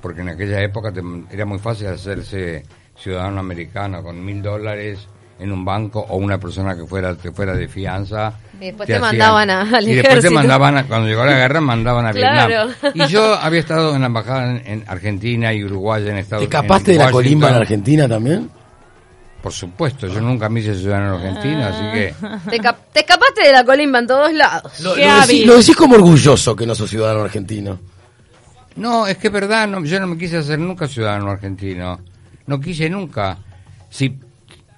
porque 0.02 0.22
en 0.22 0.30
aquella 0.30 0.62
época 0.62 0.92
te- 0.92 1.02
era 1.32 1.46
muy 1.46 1.60
fácil 1.60 1.88
hacerse 1.88 2.64
ciudadano 2.98 3.40
americano 3.40 4.04
con 4.04 4.24
mil 4.24 4.42
dólares 4.42 5.08
en 5.40 5.52
un 5.52 5.64
banco 5.64 6.06
o 6.10 6.18
una 6.18 6.38
persona 6.38 6.76
que 6.76 6.86
fuera 6.86 7.16
que 7.16 7.32
fuera 7.32 7.54
de 7.56 7.68
fianza. 7.68 8.34
Y 8.60 8.66
después 8.66 8.88
te 8.88 8.96
hacían- 8.96 9.02
mandaban 9.02 9.50
a- 9.50 9.62
al 9.78 9.88
Y 9.88 9.94
después 9.96 10.20
te 10.22 10.30
mandaban, 10.30 10.78
a- 10.78 10.84
cuando 10.86 11.08
llegó 11.08 11.24
la 11.26 11.34
guerra, 11.34 11.62
mandaban 11.62 12.06
a 12.08 12.12
Claro. 12.12 12.68
Vietnam. 12.68 12.92
Y 12.94 13.08
yo 13.08 13.34
había 13.36 13.60
estado 13.62 13.96
en 13.96 14.02
la 14.02 14.08
embajada 14.08 14.52
en, 14.52 14.62
en 14.66 14.84
Argentina 14.88 15.54
y 15.54 15.64
Uruguay 15.64 16.08
en 16.08 16.18
Estados 16.18 16.42
¿Te 16.42 16.48
Unidos. 16.48 16.64
escapaste 16.66 16.92
de 16.92 16.98
la 16.98 17.12
colimba 17.12 17.50
en 17.50 17.56
Argentina 17.56 18.08
también? 18.08 18.50
Por 19.42 19.54
supuesto, 19.54 20.08
yo 20.08 20.20
nunca 20.20 20.50
me 20.50 20.60
hice 20.60 20.76
ciudadano 20.76 21.16
argentino, 21.16 21.66
así 21.66 21.82
que... 21.94 22.14
Te, 22.50 22.60
cap- 22.60 22.80
te 22.92 23.00
escapaste 23.00 23.42
de 23.48 23.54
la 23.54 23.64
colimba 23.64 24.00
en 24.00 24.08
todos 24.08 24.34
lados. 24.34 24.78
Lo, 24.82 24.94
decí- 24.98 25.46
lo 25.46 25.58
decís 25.58 25.78
como 25.78 25.96
orgulloso 25.96 26.54
que 26.58 26.66
no 26.68 26.76
sos 26.76 26.90
ciudadano 26.90 27.22
argentino. 27.22 27.80
No, 28.76 29.08
es 29.08 29.18
que 29.18 29.28
es 29.28 29.34
verdad, 29.34 29.66
no, 29.68 29.84
yo 29.86 29.98
no 30.02 30.08
me 30.08 30.18
quise 30.18 30.38
hacer 30.38 30.60
nunca 30.60 30.88
ciudadano 30.90 31.32
argentino. 31.32 32.00
No 32.48 32.60
quise 32.60 32.90
nunca. 32.90 33.38
Si 33.90 34.14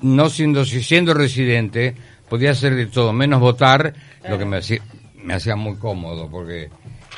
no 0.02 0.30
siendo 0.30 0.66
si 0.66 0.82
siendo 0.84 1.14
residente 1.14 1.96
podía 2.30 2.52
hacer 2.52 2.76
de 2.76 2.86
todo, 2.88 3.14
menos 3.14 3.40
votar, 3.40 3.94
lo 4.28 4.38
que 4.38 4.46
me 4.46 4.58
hacía 4.58 4.82
me 5.24 5.34
hacía 5.36 5.56
muy 5.56 5.76
cómodo 5.76 6.30
porque 6.30 6.70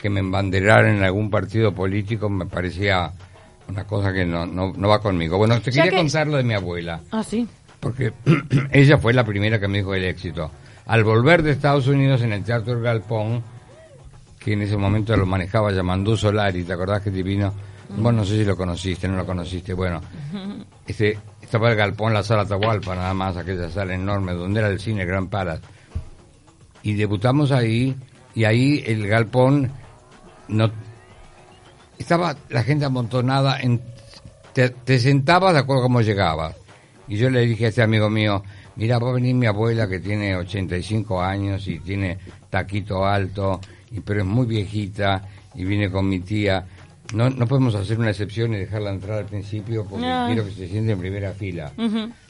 que 0.01 0.09
me 0.09 0.19
embanderaran 0.19 0.97
en 0.97 1.03
algún 1.03 1.29
partido 1.29 1.73
político 1.73 2.29
me 2.29 2.45
parecía 2.45 3.11
una 3.69 3.85
cosa 3.85 4.11
que 4.11 4.25
no, 4.25 4.45
no, 4.45 4.73
no 4.75 4.87
va 4.89 4.99
conmigo. 4.99 5.37
Bueno, 5.37 5.61
te 5.61 5.71
quería 5.71 5.89
que- 5.91 5.95
contar 5.97 6.27
lo 6.27 6.35
de 6.37 6.43
mi 6.43 6.53
abuela, 6.53 6.99
Ah, 7.11 7.23
sí. 7.23 7.47
porque 7.79 8.11
ella 8.71 8.97
fue 8.97 9.13
la 9.13 9.23
primera 9.23 9.59
que 9.59 9.67
me 9.69 9.77
dijo 9.77 9.93
el 9.95 10.03
éxito. 10.03 10.51
al 10.85 11.05
volver 11.05 11.43
de 11.43 11.51
Estados 11.51 11.87
Unidos 11.87 12.21
en 12.23 12.33
el 12.33 12.43
Teatro 12.43 12.73
El 12.73 12.81
Galpón, 12.81 13.41
que 14.37 14.51
en 14.51 14.63
ese 14.63 14.75
momento 14.75 15.15
lo 15.15 15.25
manejaba 15.25 15.71
Yamandú 15.71 16.17
Solari, 16.17 16.65
¿te 16.65 16.73
acordás 16.73 17.01
que 17.01 17.09
divino? 17.09 17.53
Vos 17.95 18.13
no 18.13 18.25
sé 18.25 18.35
si 18.37 18.43
lo 18.43 18.57
conociste, 18.57 19.07
no 19.07 19.15
lo 19.15 19.25
conociste, 19.25 19.73
bueno, 19.73 20.01
este, 20.87 21.17
estaba 21.53 21.69
el 21.69 21.77
Galpón, 21.77 22.15
la 22.15 22.23
sala 22.23 22.41
Atahualpa, 22.41 22.95
nada 22.95 23.13
más, 23.13 23.37
aquella 23.37 23.69
sala 23.69 23.93
enorme, 23.93 24.33
donde 24.33 24.59
era 24.59 24.69
el 24.69 24.79
cine 24.79 25.05
Gran 25.05 25.27
Palace. 25.27 25.61
Y 26.81 26.95
debutamos 26.95 27.51
ahí, 27.51 27.95
y 28.33 28.45
ahí 28.45 28.83
el 28.87 29.07
Galpón 29.07 29.71
no 30.47 30.71
estaba 31.99 32.35
la 32.49 32.63
gente 32.63 32.85
amontonada 32.85 33.59
en 33.59 33.79
te, 34.53 34.69
te 34.69 34.97
sentabas 34.97 35.53
de 35.53 35.59
acuerdo 35.59 35.83
a 35.83 35.85
cómo 35.85 36.01
llegabas 36.01 36.55
y 37.07 37.17
yo 37.17 37.29
le 37.29 37.41
dije 37.41 37.65
a 37.65 37.69
este 37.69 37.83
amigo 37.83 38.09
mío 38.09 38.43
mira 38.75 38.97
va 38.97 39.11
a 39.11 39.13
venir 39.13 39.35
mi 39.35 39.45
abuela 39.45 39.87
que 39.87 39.99
tiene 39.99 40.35
85 40.35 41.21
años 41.21 41.67
y 41.67 41.79
tiene 41.79 42.17
taquito 42.49 43.05
alto 43.05 43.61
y 43.91 43.99
pero 44.01 44.21
es 44.21 44.25
muy 44.25 44.47
viejita 44.47 45.27
y 45.53 45.63
viene 45.63 45.89
con 45.89 46.09
mi 46.09 46.19
tía 46.19 46.65
no, 47.13 47.29
no 47.29 47.47
podemos 47.47 47.75
hacer 47.75 47.97
una 47.99 48.09
excepción 48.09 48.53
y 48.53 48.57
dejarla 48.57 48.91
entrar 48.91 49.19
al 49.19 49.25
principio 49.25 49.85
porque 49.89 50.05
No. 50.05 50.25
quiero 50.27 50.45
que 50.45 50.51
se 50.51 50.67
siente 50.67 50.91
en 50.93 50.99
primera 50.99 51.31
fila. 51.31 51.71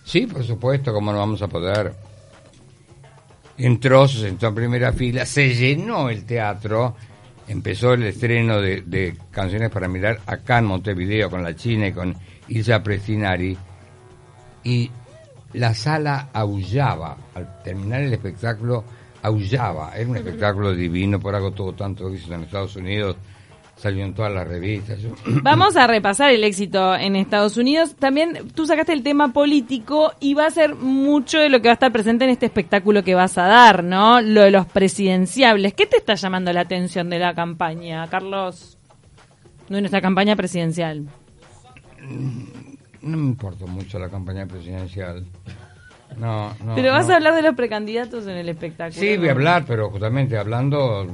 Sí 0.04 0.28
por 0.28 0.44
supuesto 0.44 0.94
cómo 0.94 1.12
no 1.12 1.20
vamos 1.20 1.42
a 1.42 1.48
poder 1.48 1.94
entró, 3.58 4.08
se 4.08 4.20
sentó 4.22 4.48
en 4.48 4.56
primera 4.56 4.92
fila, 4.94 5.25
se 5.25 5.54
llenó 5.54 6.10
el 6.10 6.25
teatro, 6.25 6.96
empezó 7.48 7.94
el 7.94 8.04
estreno 8.04 8.60
de, 8.60 8.82
de 8.82 9.16
Canciones 9.32 9.70
para 9.70 9.88
Mirar 9.88 10.20
acá 10.25 10.58
en 10.60 10.66
Montevideo 10.66 11.30
con 11.30 11.44
la 11.44 11.56
China 11.56 11.88
y 11.88 11.94
con 11.94 12.16
Ilsa 12.48 12.82
Prestinari, 12.82 13.56
y 14.63 14.90
la 15.54 15.74
sala 15.75 16.30
aullaba, 16.34 17.16
al 17.36 17.62
terminar 17.63 18.02
el 18.02 18.13
espectáculo, 18.13 18.84
aullaba, 19.22 19.94
era 19.96 20.10
un 20.10 20.18
espectáculo 20.18 20.74
divino, 20.74 21.20
por 21.20 21.36
algo 21.36 21.52
tuvo 21.52 21.74
tanto 21.74 22.10
éxito 22.10 22.34
en 22.34 22.44
Estados 22.44 22.75
Unidos, 22.75 23.16
salió 23.75 24.06
en 24.06 24.13
todas 24.13 24.32
las 24.34 24.48
revistas. 24.48 25.01
Yo- 25.01 25.10
Vamos 25.44 25.75
a 25.75 25.88
repasar 25.88 26.32
el 26.32 26.44
éxito 26.44 26.96
en 26.96 27.15
Estados 27.15 27.58
Unidos. 27.58 27.96
También 27.96 28.50
tú 28.56 28.65
sacaste 28.65 28.94
el 28.94 29.03
tema 29.03 29.34
político 29.34 30.13
y 30.20 30.34
va 30.36 30.46
a 30.48 30.51
ser 30.51 30.75
mucho 30.75 31.39
de 31.39 31.50
lo 31.50 31.62
que 31.62 31.68
va 31.68 31.72
a 31.72 31.74
estar 31.74 31.92
presente 31.92 32.24
en 32.25 32.32
este 32.32 32.46
espectáculo 32.46 33.03
que 33.03 33.15
vas 33.15 33.38
a 33.38 33.44
dar, 33.48 33.84
¿no? 33.84 34.22
Lo 34.22 34.42
de 34.42 34.51
los 34.51 34.65
presidenciables. 34.68 35.74
¿Qué 35.74 35.86
te 35.86 35.98
está 35.98 36.15
llamando 36.15 36.53
la 36.53 36.62
atención 36.62 37.10
de 37.10 37.20
la 37.20 37.34
campaña, 37.34 38.08
Carlos? 38.08 38.77
De 39.70 39.80
nuestra 39.82 40.01
campaña 40.01 40.36
presidencial. 40.36 41.06
No 43.01 43.18
me 43.18 43.27
importa 43.27 43.65
mucho 43.65 44.00
la 44.00 44.10
campaña 44.10 44.46
presidencial. 44.46 45.25
No, 46.18 46.53
no. 46.63 46.75
Pero 46.75 46.92
vas 46.92 47.08
no. 47.08 47.13
a 47.13 47.15
hablar 47.18 47.34
de 47.36 47.42
los 47.42 47.56
precandidatos 47.56 48.27
en 48.27 48.38
el 48.38 48.50
espectáculo. 48.50 49.00
Sí, 49.00 49.18
voy 49.18 49.30
a 49.30 49.32
hablar, 49.32 49.65
pero 49.65 49.89
justamente 49.89 50.38
hablando 50.38 51.08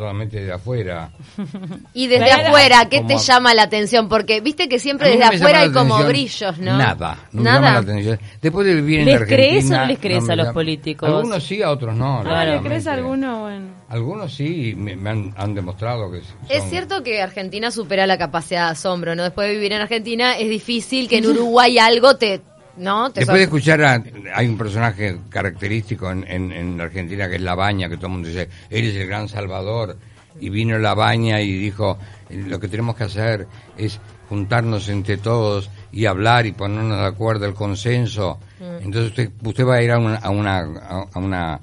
totalmente 0.00 0.44
de 0.44 0.52
afuera. 0.52 1.10
Y 1.94 2.06
desde 2.06 2.26
Claro. 2.26 2.48
afuera, 2.48 2.88
¿qué 2.88 3.00
te 3.02 3.16
llama 3.18 3.54
la 3.54 3.62
atención? 3.64 4.08
Porque 4.08 4.40
viste 4.40 4.68
que 4.68 4.78
siempre 4.78 5.10
desde 5.10 5.24
afuera 5.24 5.60
hay 5.60 5.70
como 5.72 6.02
brillos, 6.04 6.58
¿no? 6.58 6.76
Nada, 6.78 7.18
no 7.32 7.42
me 7.42 7.44
Nada. 7.50 7.56
llama 7.60 7.72
la 7.72 7.78
atención. 7.80 8.20
Después 8.40 8.66
de 8.66 8.74
vivir 8.74 9.00
en 9.00 9.06
¿Les 9.06 9.14
Argentina... 9.16 9.36
crees 9.36 9.70
o 9.70 9.76
no 9.76 9.84
les 9.86 9.98
crees 9.98 10.28
a 10.28 10.36
los 10.36 10.44
llama- 10.46 10.52
políticos? 10.54 11.08
Algunos 11.08 11.42
sí, 11.44 11.62
a 11.62 11.70
otros 11.70 11.94
no. 11.96 12.18
Ah, 12.20 12.22
¿le 12.22 12.28
lógicamente. 12.30 12.68
crees 12.68 12.86
a 12.86 12.92
alguno? 12.94 13.40
Bueno. 13.40 13.66
Algunos 13.88 14.32
sí, 14.32 14.74
me, 14.76 14.94
me 14.96 15.10
han, 15.10 15.34
han 15.36 15.54
demostrado 15.54 16.10
que 16.12 16.20
son- 16.20 16.36
Es 16.48 16.64
cierto 16.70 17.02
que 17.02 17.20
Argentina 17.20 17.70
supera 17.70 18.06
la 18.06 18.16
capacidad 18.18 18.66
de 18.66 18.72
asombro, 18.72 19.14
¿no? 19.16 19.24
Después 19.24 19.48
de 19.48 19.54
vivir 19.54 19.72
en 19.72 19.80
Argentina 19.80 20.38
es 20.38 20.48
difícil 20.48 21.08
que 21.08 21.18
en 21.18 21.26
Uruguay 21.30 21.78
algo 21.78 22.16
te... 22.16 22.40
¿No? 22.76 23.10
Te 23.12 23.20
Después 23.20 23.38
de 23.38 23.44
escuchar 23.44 23.82
a... 23.82 24.02
Hay 24.34 24.46
un 24.48 24.56
personaje 24.56 25.18
característico 25.28 26.10
en, 26.10 26.24
en, 26.26 26.52
en 26.52 26.80
Argentina 26.80 27.28
que 27.28 27.36
es 27.36 27.42
La 27.42 27.54
Baña, 27.54 27.88
que 27.88 27.96
todo 27.96 28.06
el 28.06 28.12
mundo 28.12 28.28
dice, 28.28 28.48
eres 28.70 28.94
el 28.96 29.06
gran 29.06 29.28
salvador. 29.28 29.96
Y 30.40 30.48
vino 30.48 30.78
La 30.78 30.94
Baña 30.94 31.40
y 31.40 31.52
dijo, 31.52 31.98
lo 32.30 32.58
que 32.60 32.68
tenemos 32.68 32.96
que 32.96 33.04
hacer 33.04 33.46
es 33.76 34.00
juntarnos 34.28 34.88
entre 34.88 35.16
todos 35.16 35.68
y 35.92 36.06
hablar 36.06 36.46
y 36.46 36.52
ponernos 36.52 36.98
de 36.98 37.06
acuerdo, 37.06 37.46
el 37.46 37.54
consenso. 37.54 38.38
Mm. 38.60 38.84
Entonces 38.84 39.10
usted, 39.10 39.30
usted 39.44 39.66
va 39.66 39.74
a 39.74 39.82
ir 39.82 39.90
a 39.90 39.98
una, 39.98 40.16
a 40.16 40.30
una, 40.30 40.58
a- 40.60 41.18
una 41.18 41.60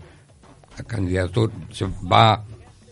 candidatura, 0.85 1.53
se 1.71 1.85
va 2.11 2.33
a 2.33 2.43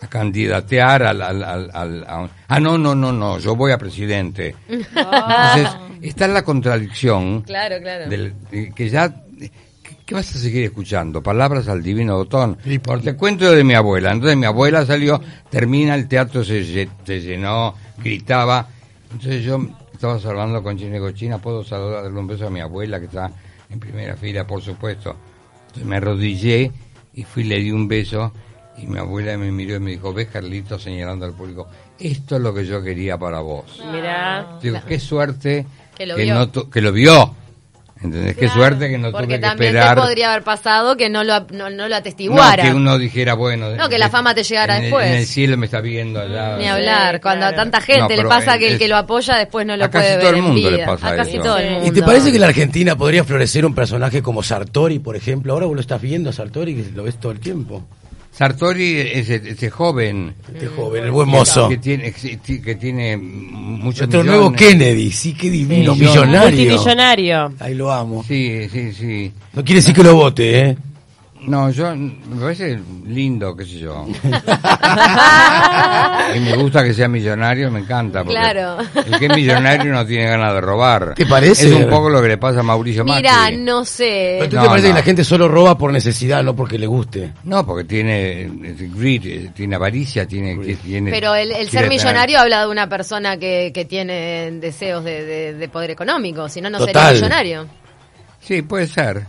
candidatear 0.07 1.03
al, 1.03 1.21
al, 1.21 1.43
al- 1.43 1.71
al- 1.73 2.03
a 2.07 2.29
ah 2.47 2.59
no 2.59 2.77
no 2.77 2.93
no 2.95 3.11
no 3.11 3.39
yo 3.39 3.55
voy 3.55 3.71
a 3.71 3.77
presidente 3.77 4.55
entonces 4.69 5.69
está 6.01 6.27
la 6.27 6.43
contradicción 6.43 7.41
Claro, 7.41 7.77
claro. 7.81 8.09
del- 8.09 8.33
de 8.51 8.71
que 8.71 8.89
ya 8.89 9.09
¿qué- 9.39 9.51
¿Qué 10.05 10.13
vas 10.13 10.35
a 10.35 10.37
seguir 10.37 10.65
escuchando? 10.65 11.23
Palabras 11.23 11.67
al 11.67 11.81
divino 11.81 12.15
botón. 12.15 12.59
Por 12.83 13.01
te 13.01 13.15
cuento 13.15 13.51
de 13.51 13.63
mi 13.63 13.73
abuela. 13.73 14.11
Entonces 14.11 14.37
mi 14.37 14.45
abuela 14.45 14.85
salió, 14.85 15.19
termina 15.49 15.95
el 15.95 16.07
teatro, 16.07 16.43
se, 16.43 16.61
lle- 16.61 16.89
se 17.03 17.21
llenó, 17.21 17.73
gritaba. 17.97 18.67
Entonces 19.11 19.43
yo 19.43 19.59
estaba 19.91 20.19
saludando 20.19 20.61
con 20.61 20.77
China 20.77 20.89
y 20.91 20.93
digo, 20.93 21.09
China, 21.09 21.39
¿puedo 21.39 21.63
saludar, 21.63 22.03
darle 22.03 22.19
un 22.19 22.27
beso 22.27 22.45
a 22.45 22.49
mi 22.51 22.59
abuela 22.59 22.99
que 22.99 23.07
está 23.07 23.31
en 23.67 23.79
primera 23.79 24.15
fila, 24.15 24.45
por 24.45 24.61
supuesto? 24.61 25.15
Entonces 25.69 25.85
me 25.85 25.95
arrodillé 25.95 26.71
y 27.15 27.23
fui, 27.23 27.43
le 27.43 27.57
di 27.59 27.71
un 27.71 27.87
beso 27.87 28.31
y 28.77 28.85
mi 28.87 28.97
abuela 28.99 29.37
me 29.37 29.51
miró 29.51 29.75
y 29.75 29.79
me 29.79 29.91
dijo, 29.91 30.13
ves 30.13 30.27
Carlito 30.31 30.77
señalando 30.79 31.25
al 31.25 31.33
público, 31.33 31.67
esto 31.99 32.35
es 32.35 32.41
lo 32.41 32.53
que 32.53 32.65
yo 32.65 32.81
quería 32.83 33.17
para 33.17 33.39
vos. 33.39 33.81
Mirá. 33.91 34.57
Digo, 34.61 34.79
qué 34.87 34.99
suerte 34.99 35.65
Que 35.97 36.05
lo 36.05 36.15
vio. 36.15 36.33
no 36.35 36.49
tu- 36.49 36.69
que 36.69 36.81
lo 36.81 36.91
vio. 36.91 37.35
¿Entendés? 38.03 38.35
Qué 38.35 38.49
suerte 38.49 38.89
que 38.89 38.97
no 38.97 39.09
Porque 39.09 39.25
tuve 39.25 39.35
que 39.35 39.39
también 39.41 39.75
esperar. 39.77 39.95
te 39.95 40.01
podría 40.01 40.31
haber 40.31 40.43
pasado 40.43 40.97
que 40.97 41.09
no 41.09 41.23
lo, 41.23 41.39
no, 41.51 41.69
no 41.69 41.87
lo 41.87 41.87
no, 41.89 41.95
atestiguara. 41.95 42.61
que 42.61 42.73
uno 42.73 42.97
dijera, 42.99 43.33
bueno. 43.35 43.69
No, 43.73 43.87
que 43.87 43.97
la 43.97 44.09
fama 44.09 44.35
te 44.35 44.43
llegara 44.43 44.75
en 44.75 44.83
el- 44.83 44.89
después. 44.91 45.07
En 45.07 45.13
el 45.13 45.25
cielo 45.25 45.57
me 45.57 45.65
está 45.65 45.79
viendo 45.79 46.19
allá. 46.19 46.57
Ni 46.57 46.67
hablar, 46.67 47.15
Sí, 47.15 47.21
cuando 47.21 47.45
a 47.45 47.49
claro. 47.53 47.63
tanta 47.63 47.81
gente 47.81 48.17
No, 48.17 48.23
le 48.23 48.29
pasa 48.29 48.55
es- 48.55 48.59
que 48.59 48.67
el 48.73 48.77
que 48.77 48.89
lo 48.89 48.97
apoya 48.97 49.37
después 49.37 49.65
no 49.65 49.77
lo 49.77 49.85
a 49.85 49.89
casi 49.89 50.03
puede 50.03 50.17
todo 50.17 50.25
ver 50.25 50.33
el 50.33 50.39
en 50.39 50.45
mundo 50.45 50.71
le 50.71 50.85
pasa 50.85 51.07
a 51.09 51.15
casi 51.15 51.31
eso. 51.35 51.41
todo 51.43 51.57
el 51.57 51.71
mundo. 51.71 51.87
¿Y 51.87 51.91
te 51.91 52.03
parece 52.03 52.31
que 52.33 52.37
la 52.39 52.47
Argentina 52.47 52.97
podría 52.97 53.23
florecer 53.23 53.65
un 53.65 53.73
personaje 53.73 54.21
como 54.21 54.43
Sartori, 54.43 54.99
por 54.99 55.15
ejemplo? 55.15 55.53
Ahora 55.53 55.65
vos 55.65 55.75
lo 55.75 55.81
estás 55.81 56.01
viendo 56.01 56.29
a 56.29 56.33
Sartori, 56.33 56.75
que 56.75 56.91
lo 56.91 57.03
ves 57.03 57.17
todo 57.17 57.31
el 57.31 57.39
tiempo. 57.39 57.87
Sartori, 58.37 58.99
ese, 58.99 59.35
ese 59.45 59.69
joven. 59.69 60.35
Este 60.53 60.67
joven, 60.67 61.05
el 61.05 61.11
buen 61.11 61.29
mozo. 61.29 61.69
Que 61.69 61.77
tiene, 61.77 62.11
que 62.11 62.75
tiene 62.75 63.15
muchos 63.15 64.01
Nuestro 64.01 64.23
millones. 64.23 64.25
nuevo 64.41 64.51
Kennedy, 64.51 65.11
sí, 65.11 65.33
qué 65.33 65.49
divino, 65.49 65.93
Sí, 65.95 66.01
millonario. 66.01 66.49
Multimillonario. 66.57 67.53
Ahí 67.59 67.73
lo 67.75 67.91
amo. 67.91 68.23
Sí, 68.27 68.67
sí, 68.69 68.91
sí. 68.93 69.31
No 69.53 69.63
quiere 69.63 69.79
decir 69.79 69.95
que 69.95 70.03
lo 70.03 70.15
vote, 70.15 70.59
¿eh? 70.59 70.77
No, 71.47 71.69
yo, 71.69 71.95
me 71.95 72.41
parece 72.41 72.79
lindo, 73.05 73.55
qué 73.55 73.65
sé 73.65 73.79
yo. 73.79 74.05
y 76.35 76.39
me 76.39 76.55
gusta 76.57 76.83
que 76.83 76.93
sea 76.93 77.07
millonario, 77.07 77.69
me 77.71 77.79
encanta. 77.79 78.23
Porque 78.23 78.39
Claro. 78.39 78.77
El 79.05 79.19
que 79.19 79.25
es 79.27 79.35
millonario 79.35 79.91
no 79.93 80.05
tiene 80.05 80.25
ganas 80.25 80.53
de 80.53 80.61
robar. 80.61 81.13
¿Te 81.15 81.25
parece? 81.25 81.67
Es 81.67 81.73
un 81.73 81.89
poco 81.89 82.09
lo 82.09 82.21
que 82.21 82.27
le 82.29 82.37
pasa 82.37 82.59
a 82.61 82.63
Mauricio 82.63 83.03
Mira, 83.03 83.31
Macri. 83.31 83.57
no 83.57 83.85
sé. 83.85 84.37
¿Pero 84.39 84.49
tú 84.49 84.55
No, 84.57 84.61
te 84.63 84.67
parece 84.69 84.87
no. 84.89 84.93
que 84.95 84.99
la 84.99 85.05
gente 85.05 85.23
solo 85.23 85.47
roba 85.47 85.77
por 85.77 85.91
necesidad, 85.91 86.43
no 86.43 86.55
porque 86.55 86.77
le 86.79 86.87
guste? 86.87 87.33
No, 87.43 87.65
porque 87.65 87.83
tiene 87.85 88.49
greed, 88.95 89.25
eh, 89.25 89.51
tiene 89.55 89.75
avaricia, 89.75 90.27
tiene... 90.27 90.59
que- 90.59 90.75
tiene 90.75 91.11
Pero 91.11 91.35
el, 91.35 91.51
el 91.51 91.69
ser 91.69 91.87
millonario 91.89 92.39
habla 92.39 92.61
de 92.61 92.67
una 92.67 92.89
persona 92.89 93.37
que, 93.37 93.71
que 93.73 93.85
tiene 93.85 94.51
deseos 94.59 95.03
de, 95.03 95.23
de- 95.25 95.53
de 95.53 95.69
poder 95.69 95.91
económico, 95.91 96.49
si 96.49 96.61
no, 96.61 96.69
no 96.69 96.79
sería 96.79 97.11
millonario. 97.11 97.61
tener- 97.61 97.85
Sí, 98.41 98.61
puede 98.61 98.85
ser. 98.87 99.25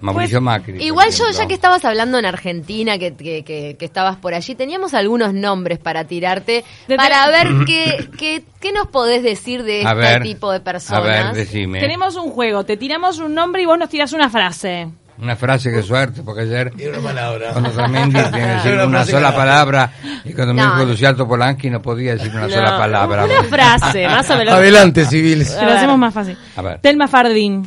Mauricio 0.00 0.38
Pues, 0.38 0.42
Macri. 0.44 0.84
Igual 0.84 1.10
yo, 1.10 1.30
ya 1.30 1.46
que 1.46 1.54
estabas 1.54 1.84
hablando 1.84 2.18
en 2.18 2.26
Argentina, 2.26 2.98
que, 2.98 3.14
que, 3.14 3.42
que- 3.44 3.76
que 3.78 3.84
estabas 3.84 4.16
por 4.16 4.34
allí, 4.34 4.54
teníamos 4.54 4.92
algunos 4.94 5.32
nombres 5.32 5.78
para 5.78 6.04
tirarte, 6.04 6.64
De- 6.86 6.96
para 6.96 7.26
ver 7.28 7.48
qué, 7.66 8.08
qué, 8.18 8.44
qué 8.60 8.72
nos 8.72 8.88
podés 8.88 9.22
decir 9.22 9.62
de 9.62 9.86
A 9.86 9.90
este 9.92 9.94
ver, 9.94 10.22
tipo 10.22 10.52
de 10.52 10.60
personas. 10.60 11.02
A 11.02 11.06
ver, 11.06 11.32
decime. 11.34 11.80
Tenemos 11.80 12.16
un 12.16 12.30
juego, 12.30 12.64
te 12.64 12.76
tiramos 12.76 13.18
un 13.18 13.34
nombre 13.34 13.62
y 13.62 13.66
vos 13.66 13.78
nos 13.78 13.88
tirás 13.88 14.12
una 14.12 14.28
frase. 14.28 14.88
Una 15.18 15.34
frase 15.34 15.70
que 15.72 15.82
suerte, 15.82 16.22
porque 16.22 16.42
ayer... 16.42 16.72
Era 16.78 16.98
una 16.98 17.08
palabra. 17.08 17.52
Cuando 17.52 17.70
Tramendi 17.70 18.12
tiene 18.30 18.30
que 18.38 18.46
decir 18.52 18.72
una 18.74 19.02
sola 19.06 19.34
palabra 19.34 19.90
y 20.26 20.34
cuando 20.34 20.52
me 20.52 20.60
No. 20.60 20.72
dijo 20.74 20.84
Luciano 20.84 21.26
Polanqui 21.26 21.70
no 21.70 21.80
podía 21.80 22.12
decir 22.16 22.30
una 22.32 22.42
No, 22.42 22.50
sola 22.50 22.76
palabra. 22.76 23.24
Una 23.24 23.42
frase, 23.44 24.06
más 24.06 24.28
o 24.30 24.36
menos. 24.36 24.52
Adelante, 24.52 25.06
Civil. 25.06 25.38
Lo 25.38 25.72
hacemos 25.72 25.96
más 25.98 26.12
fácil. 26.12 26.36
A 26.54 26.60
ver. 26.60 26.80
Telma 26.82 27.08
Fardín 27.08 27.66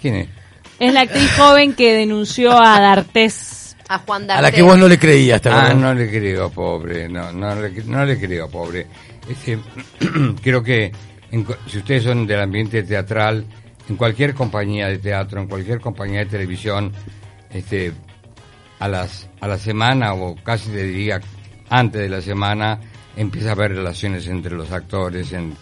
¿Quién 0.00 0.14
es? 0.14 0.28
Es 0.78 0.92
la 0.92 1.00
actriz 1.02 1.30
joven 1.36 1.74
que 1.74 1.94
denunció 1.94 2.52
a 2.52 2.80
D'Artés. 2.80 3.76
A 3.88 3.98
Juan 3.98 4.24
A 4.24 4.26
la 4.26 4.34
D'Artes. 4.34 4.54
que 4.56 4.62
vos 4.62 4.78
no 4.78 4.88
le 4.88 4.98
creías, 4.98 5.40
¿te 5.40 5.48
Ah, 5.48 5.72
no 5.74 5.94
le 5.94 6.08
creo, 6.10 6.50
pobre. 6.50 7.08
No, 7.08 7.32
no, 7.32 7.54
le, 7.54 7.70
no 7.84 8.04
le 8.04 8.18
creo, 8.18 8.48
pobre. 8.48 8.86
Este, 9.28 9.58
creo 10.42 10.62
que 10.62 10.92
en 11.30 11.46
si 11.68 11.78
ustedes 11.78 12.04
son 12.04 12.26
del 12.26 12.40
ambiente 12.40 12.82
teatral, 12.82 13.44
en 13.88 13.96
cualquier 13.96 14.34
compañía 14.34 14.88
de 14.88 14.98
teatro, 14.98 15.40
en 15.40 15.46
cualquier 15.48 15.80
compañía 15.80 16.20
de 16.20 16.26
televisión, 16.26 16.92
este, 17.50 17.92
a 18.78 18.88
las 18.88 19.28
a 19.40 19.48
la 19.48 19.58
semana 19.58 20.14
o 20.14 20.34
casi 20.36 20.70
te 20.70 20.82
diría 20.82 21.20
antes 21.70 22.00
de 22.00 22.08
la 22.08 22.20
semana 22.20 22.78
empieza 23.16 23.50
a 23.50 23.52
haber 23.52 23.72
relaciones 23.72 24.26
entre 24.26 24.54
los 24.54 24.70
actores, 24.72 25.32
en, 25.32 25.54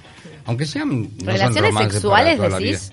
aunque 0.47 0.67
sean 0.67 1.03
no 1.03 1.09
son 1.19 1.27
¿Relaciones 1.27 1.75
sexuales, 1.93 2.41
decís? 2.41 2.93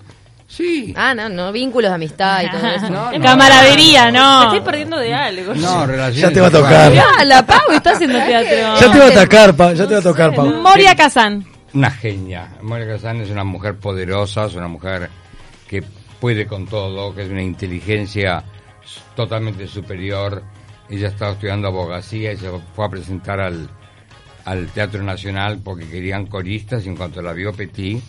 Sí. 0.53 0.93
Ah, 0.97 1.15
no, 1.15 1.29
no, 1.29 1.51
vínculos 1.53 1.89
de 1.91 1.95
amistad 1.95 2.43
y 2.43 2.49
todo 2.51 2.67
eso. 2.67 2.89
No, 2.89 3.11
no. 3.11 3.23
Camaradería, 3.23 4.07
Me 4.07 4.11
no. 4.11 4.43
estoy 4.43 4.59
perdiendo 4.61 4.97
de 4.97 5.13
algo. 5.13 5.53
No, 5.55 5.85
relaciones 5.85 6.21
Ya 6.21 6.31
te 6.33 6.41
va 6.41 6.47
a 6.47 6.51
tocar. 6.51 6.91
Ah, 7.17 7.23
la 7.23 7.45
Pau 7.45 7.71
está 7.71 7.91
haciendo 7.91 8.17
teatro. 8.19 8.57
Ya 8.79 8.91
te 8.91 8.99
va 8.99 9.05
a 9.05 9.09
atacar, 9.09 9.55
Pa, 9.55 9.73
ya 9.73 9.87
te 9.87 9.93
va 9.93 9.99
a 9.99 10.03
tocar, 10.03 10.35
Pau. 10.35 10.45
Moria 10.61 10.93
Kazan. 10.95 11.45
Una 11.73 11.89
genia. 11.89 12.49
Mónica 12.61 12.93
Kazan 12.93 13.21
es 13.21 13.29
una 13.29 13.45
mujer 13.45 13.77
poderosa, 13.77 14.45
es 14.47 14.55
una 14.55 14.67
mujer 14.67 15.09
que 15.69 15.81
puede 16.19 16.45
con 16.45 16.65
todo, 16.67 17.15
que 17.15 17.21
es 17.23 17.29
una 17.29 17.41
inteligencia 17.41 18.43
s- 18.83 18.99
totalmente 19.15 19.65
superior. 19.67 20.43
Ella 20.89 21.07
estaba 21.07 21.31
estudiando 21.31 21.69
abogacía 21.69 22.33
y 22.33 22.37
se 22.37 22.49
fue 22.75 22.85
a 22.85 22.89
presentar 22.89 23.39
al, 23.39 23.69
al 24.43 24.67
Teatro 24.67 25.01
Nacional 25.01 25.59
porque 25.63 25.87
querían 25.87 26.25
coristas 26.25 26.85
y 26.85 26.89
en 26.89 26.97
cuanto 26.97 27.21
la 27.21 27.31
vio 27.31 27.53
Petit, 27.53 28.03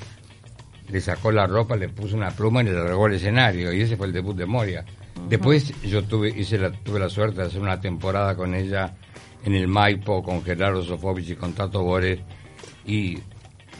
le 0.89 1.01
sacó 1.01 1.33
la 1.33 1.47
ropa, 1.47 1.77
le 1.77 1.89
puso 1.89 2.17
una 2.17 2.31
pluma 2.31 2.62
y 2.62 2.65
le 2.65 2.73
largó 2.73 3.07
al 3.07 3.15
escenario. 3.15 3.73
Y 3.73 3.83
ese 3.83 3.97
fue 3.97 4.07
el 4.07 4.12
debut 4.12 4.37
de 4.37 4.47
Moria. 4.47 4.85
Después 5.29 5.73
yo 5.83 6.03
tuve, 6.05 6.29
hice 6.29 6.59
la, 6.59 6.73
tuve 6.73 6.99
la 6.99 7.09
suerte 7.09 7.41
de 7.41 7.47
hacer 7.47 7.61
una 7.61 7.81
temporada 7.81 8.35
con 8.35 8.55
ella 8.55 8.95
en 9.45 9.55
el 9.55 9.69
Maipo, 9.69 10.23
con 10.23 10.43
Gerardo 10.43 10.83
Sofovich 10.83 11.31
y 11.31 11.37
con 11.37 11.53
Tato 11.53 11.83
Bores. 11.83 12.21
Y 12.85 13.19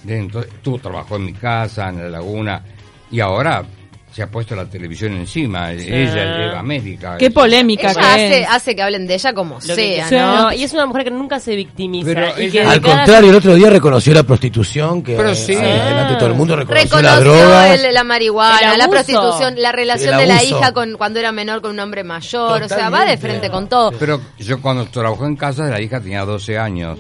dentro, 0.05 0.45
tuvo 0.63 0.79
trabajó 0.79 1.17
en 1.17 1.27
mi 1.27 1.33
casa, 1.33 1.89
en 1.89 1.99
la 1.99 2.09
laguna. 2.09 2.63
Y 3.11 3.21
ahora 3.21 3.65
se 4.13 4.23
ha 4.23 4.27
puesto 4.31 4.55
la 4.55 4.67
televisión 4.67 5.15
encima. 5.15 5.73
Ella 5.73 6.37
lleva 6.37 6.57
a 6.57 6.61
América. 6.61 7.17
Qué 7.19 7.31
polémica 7.31 7.91
Ella 7.93 8.01
que 8.01 8.07
hace, 8.07 8.41
es. 8.43 8.49
hace 8.51 8.77
que 8.77 8.83
hablen 8.83 9.07
de 9.07 9.15
ella 9.15 9.33
como 9.33 9.55
Lo 9.55 9.61
sea. 9.75 10.11
¿no? 10.11 10.43
No, 10.43 10.53
Y 10.53 10.65
es 10.65 10.73
una 10.75 10.85
mujer 10.87 11.05
que 11.05 11.11
nunca 11.11 11.41
se 11.41 11.57
victimiza. 11.57 12.07
Pero 12.13 12.27
y 12.39 12.43
ella- 12.45 12.53
que 12.53 12.59
de 12.61 12.67
Al 12.67 12.81
cada- 12.83 12.97
contrario, 12.97 13.31
el 13.31 13.37
otro 13.37 13.55
día 13.55 13.71
reconoció 13.71 14.13
la 14.13 14.23
prostitución, 14.23 15.03
que 15.03 15.17
Pero 15.17 15.35
sí. 15.35 15.55
eh, 15.55 15.57
delante 15.57 16.15
todo 16.17 16.27
el 16.29 16.35
mundo 16.35 16.57
reconoció, 16.57 17.01
la 17.01 17.19
droga. 17.21 17.75
el- 17.75 17.95
la 17.95 18.05
marihuana, 18.05 18.73
El 18.73 18.79
la 18.79 18.89
prostitución, 18.89 19.55
la 19.57 19.73
relación 19.73 20.13
El 20.15 20.21
de 20.21 20.27
la 20.27 20.45
hija 20.45 20.73
con 20.73 20.93
cuando 20.99 21.19
era 21.19 21.33
menor 21.33 21.63
con 21.63 21.71
un 21.71 21.81
hombre 21.81 22.05
mayor, 22.05 22.63
o 22.65 22.69
sea, 22.69 22.91
va 22.91 23.05
de 23.07 23.17
frente 23.17 23.49
con 23.51 23.69
todo. 23.69 23.93
Pero 23.99 24.21
yo 24.39 24.61
cuando 24.61 24.85
trabajó 24.87 25.25
en 25.27 25.37
casa, 25.37 25.65
la 25.71 25.81
hija 25.81 26.01
tenía 26.01 26.25
12 26.25 26.59
años. 26.59 26.99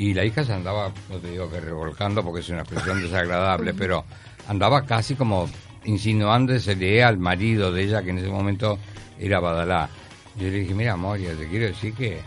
Y 0.00 0.14
la 0.14 0.24
hija 0.24 0.44
se 0.44 0.52
andaba, 0.52 0.92
no 1.10 1.16
te 1.18 1.28
digo 1.30 1.50
que 1.50 1.58
revolcando 1.58 2.22
porque 2.22 2.40
es 2.40 2.48
una 2.50 2.60
expresión 2.60 3.02
desagradable, 3.02 3.74
pero 3.74 4.04
andaba 4.46 4.84
casi 4.86 5.16
como 5.16 5.48
insinuándose 5.88 7.02
al 7.02 7.18
marido 7.18 7.72
de 7.72 7.84
ella, 7.84 8.02
que 8.02 8.10
en 8.10 8.18
ese 8.18 8.28
momento 8.28 8.78
era 9.18 9.40
Badalá. 9.40 9.88
Yo 10.36 10.44
le 10.44 10.60
dije, 10.60 10.74
mira, 10.74 10.96
Moria, 10.96 11.34
te 11.34 11.48
quiero 11.48 11.66
decir 11.66 11.94
que 11.94 12.20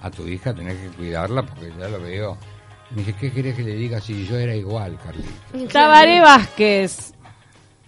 a 0.00 0.10
tu 0.10 0.26
hija 0.26 0.54
tenés 0.54 0.78
que 0.78 0.88
cuidarla 0.88 1.44
porque 1.44 1.70
ya 1.78 1.88
lo 1.88 2.00
veo. 2.00 2.38
Me 2.90 2.98
dice, 3.02 3.14
¿qué 3.20 3.30
querés 3.30 3.56
que 3.56 3.62
le 3.62 3.74
diga 3.74 4.00
si 4.00 4.26
yo 4.26 4.38
era 4.38 4.54
igual, 4.54 4.98
Carlito? 5.04 5.72
Tabaré 5.72 6.20
Vázquez. 6.20 7.12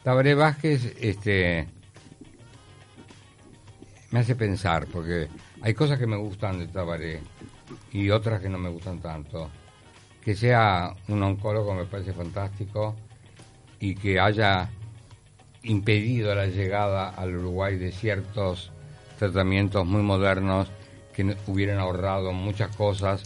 Tabaré 0.02 0.34
Vázquez, 0.34 0.94
este, 1.00 1.66
me 4.10 4.20
hace 4.20 4.36
pensar, 4.36 4.86
porque 4.86 5.28
hay 5.62 5.72
cosas 5.72 5.98
que 5.98 6.06
me 6.06 6.16
gustan 6.16 6.58
de 6.58 6.68
Tabaré 6.68 7.20
y 7.90 8.10
otras 8.10 8.40
que 8.40 8.50
no 8.50 8.58
me 8.58 8.68
gustan 8.68 9.00
tanto. 9.00 9.50
Que 10.22 10.34
sea 10.34 10.94
un 11.08 11.22
oncólogo 11.22 11.72
me 11.72 11.86
parece 11.86 12.12
fantástico 12.12 12.94
y 13.80 13.94
que 13.94 14.20
haya 14.20 14.68
impedido 15.66 16.34
la 16.34 16.46
llegada 16.46 17.10
al 17.10 17.36
Uruguay 17.36 17.76
de 17.76 17.92
ciertos 17.92 18.70
tratamientos 19.18 19.84
muy 19.86 20.02
modernos 20.02 20.68
que 21.14 21.36
hubieran 21.46 21.78
ahorrado 21.78 22.32
muchas 22.32 22.74
cosas 22.76 23.22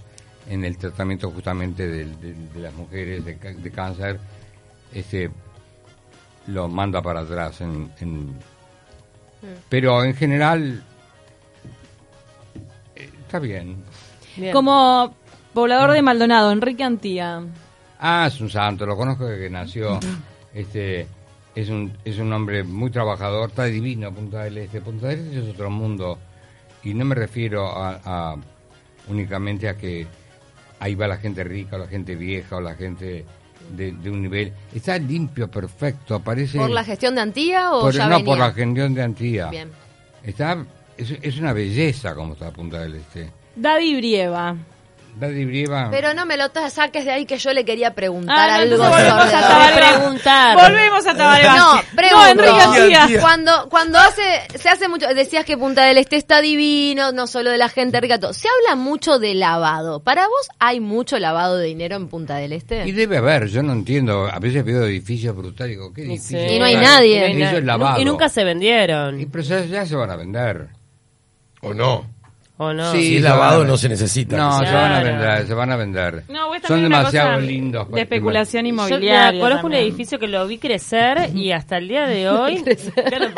en 0.48 0.64
el 0.64 0.76
tratamiento 0.78 1.30
justamente 1.30 1.86
de, 1.86 2.04
de 2.06 2.60
las 2.60 2.72
mujeres 2.74 3.24
de, 3.24 3.70
cáncer. 3.70 4.18
Este, 4.92 5.30
lo 6.46 6.68
manda 6.68 7.02
para 7.02 7.20
atrás. 7.20 7.60
En, 7.60 7.90
en- 8.00 8.34
Pero 9.68 10.02
en 10.04 10.14
general 10.14 10.82
eh, 12.96 13.10
está 13.20 13.38
bien. 13.38 13.76
Bien. 14.36 14.52
Como 14.52 15.14
poblador 15.52 15.92
de 15.92 16.02
Maldonado, 16.02 16.52
Enrique 16.52 16.84
Antía. 16.84 17.42
Ah, 17.98 18.26
es 18.28 18.40
un 18.40 18.48
santo, 18.50 18.86
lo 18.86 18.96
conozco 18.96 19.26
desde 19.26 19.42
que 19.44 19.50
nació. 19.50 19.98
Este 20.54 21.06
es 21.54 21.68
un 21.68 21.92
es 22.04 22.18
un 22.18 22.32
hombre 22.32 22.62
muy 22.64 22.90
trabajador, 22.90 23.50
está 23.50 23.64
divino 23.64 24.12
Punta 24.12 24.44
del 24.44 24.58
Este. 24.58 24.80
Punta 24.80 25.08
del 25.08 25.20
Este 25.26 25.38
es 25.40 25.54
otro 25.54 25.70
mundo 25.70 26.18
y 26.82 26.94
no 26.94 27.04
me 27.04 27.14
refiero 27.14 27.66
a, 27.76 28.00
a- 28.04 28.36
únicamente 29.08 29.68
a 29.68 29.76
que 29.76 30.06
ahí 30.78 30.94
va 30.94 31.08
la 31.08 31.16
gente 31.18 31.42
rica 31.44 31.76
o 31.76 31.78
la 31.78 31.86
gente 31.88 32.14
vieja 32.16 32.56
o 32.56 32.60
la 32.60 32.74
gente 32.74 33.24
de, 33.76 33.92
de 33.92 34.10
un 34.10 34.22
nivel. 34.22 34.52
Está 34.74 34.96
limpio, 34.98 35.50
perfecto, 35.50 36.14
aparece 36.14 36.58
¿Por 36.58 36.70
la 36.70 36.84
gestión 36.84 37.14
de 37.14 37.20
Antía 37.20 37.72
o 37.72 37.82
por- 37.82 37.92
ya 37.94 38.04
no 38.06 38.10
venía? 38.16 38.24
por 38.24 38.38
la 38.38 38.52
gestión 38.52 38.94
de 38.94 39.02
Antía. 39.02 39.48
Bien. 39.50 39.70
Está 40.22 40.64
es, 40.96 41.10
es 41.22 41.38
una 41.38 41.52
belleza 41.52 42.14
como 42.14 42.34
está 42.34 42.50
Punta 42.50 42.80
del 42.80 42.96
Este. 42.96 43.30
Daddy 43.56 43.96
Brieva. 43.96 44.56
Daddy 45.18 45.44
Brieva. 45.44 45.88
Pero 45.90 46.14
no 46.14 46.24
me 46.26 46.36
lo 46.36 46.44
saques 46.70 47.04
de 47.04 47.10
ahí 47.12 47.26
que 47.26 47.38
yo 47.38 47.52
le 47.52 47.64
quería 47.64 47.94
preguntar 47.94 48.36
Ah, 48.38 48.56
no, 48.56 48.62
algo 48.62 48.76
volvemos 48.88 49.34
a 49.34 49.40
Tabaré 49.40 49.76
preguntar. 49.76 50.56
Volvemos 50.56 51.06
a 51.06 51.14
Tabaré 51.16 51.44
No, 51.44 51.72
pregunto. 51.94 52.44
No, 52.46 52.74
Enrique. 52.76 53.18
Cuando, 53.20 53.68
cuando 53.68 53.98
hace, 53.98 54.22
se 54.56 54.68
hace 54.68 54.88
mucho, 54.88 55.06
decías 55.14 55.44
que 55.44 55.56
Punta 55.58 55.84
del 55.84 55.98
Este 55.98 56.16
está 56.16 56.40
divino, 56.40 57.12
no 57.12 57.26
solo 57.26 57.50
de 57.50 57.58
la 57.58 57.68
gente 57.68 58.00
rica, 58.00 58.18
todo. 58.18 58.32
Se 58.32 58.48
habla 58.48 58.76
mucho 58.76 59.18
de 59.18 59.34
lavado. 59.34 60.00
¿Para 60.00 60.22
vos 60.26 60.48
hay 60.58 60.80
mucho 60.80 61.18
lavado 61.18 61.56
de 61.58 61.66
dinero 61.66 61.96
en 61.96 62.08
Punta 62.08 62.36
del 62.36 62.52
Este? 62.52 62.86
Y 62.86 62.92
debe 62.92 63.18
haber, 63.18 63.46
yo 63.48 63.62
no 63.62 63.72
entiendo. 63.72 64.26
A 64.32 64.38
veces 64.38 64.64
veo 64.64 64.84
edificios 64.86 65.36
brutales 65.36 65.72
y 65.74 65.76
digo, 65.76 65.92
¿qué 65.92 66.02
edificio? 66.02 66.38
sí. 66.38 66.54
Y 66.54 66.58
no 66.58 66.64
hay 66.64 66.76
nadie. 66.76 67.16
Y 67.16 67.20
no 67.20 67.26
hay 67.36 67.42
Eso 67.42 67.52
na- 67.52 67.58
es 67.58 67.64
lavado. 67.64 68.00
Y 68.00 68.04
nunca 68.04 68.28
se 68.28 68.44
vendieron. 68.44 69.20
Y 69.20 69.26
pero 69.26 69.44
ya, 69.44 69.64
ya 69.64 69.84
se 69.86 69.96
van 69.96 70.10
a 70.10 70.16
vender. 70.16 70.68
¿O 71.62 71.74
no? 71.74 72.06
¿O 72.62 72.74
no? 72.74 72.92
Sí, 72.92 73.02
Si 73.02 73.16
es 73.16 73.22
lavado 73.22 73.64
no 73.64 73.74
se 73.78 73.88
necesita. 73.88 74.36
No, 74.36 74.58
se 74.58 74.66
van 74.66 74.92
a 74.92 75.02
vender, 75.02 75.46
se 75.46 75.54
van 75.54 75.72
a 75.72 75.76
vender. 75.76 76.24
No, 76.28 76.50
Son 76.68 76.82
demasiado 76.82 77.40
lindos. 77.40 77.90
De 77.90 78.02
especulación 78.02 78.64
Yo 78.64 78.68
inmobiliaria. 78.68 79.32
mira, 79.32 79.44
conozco 79.44 79.66
un 79.66 79.72
edificio 79.72 80.18
que 80.18 80.28
lo 80.28 80.46
vi 80.46 80.58
crecer 80.58 81.34
y 81.34 81.52
hasta 81.52 81.78
el 81.78 81.88
día 81.88 82.06
de 82.06 82.28
hoy. 82.28 82.62
claro, 82.62 83.28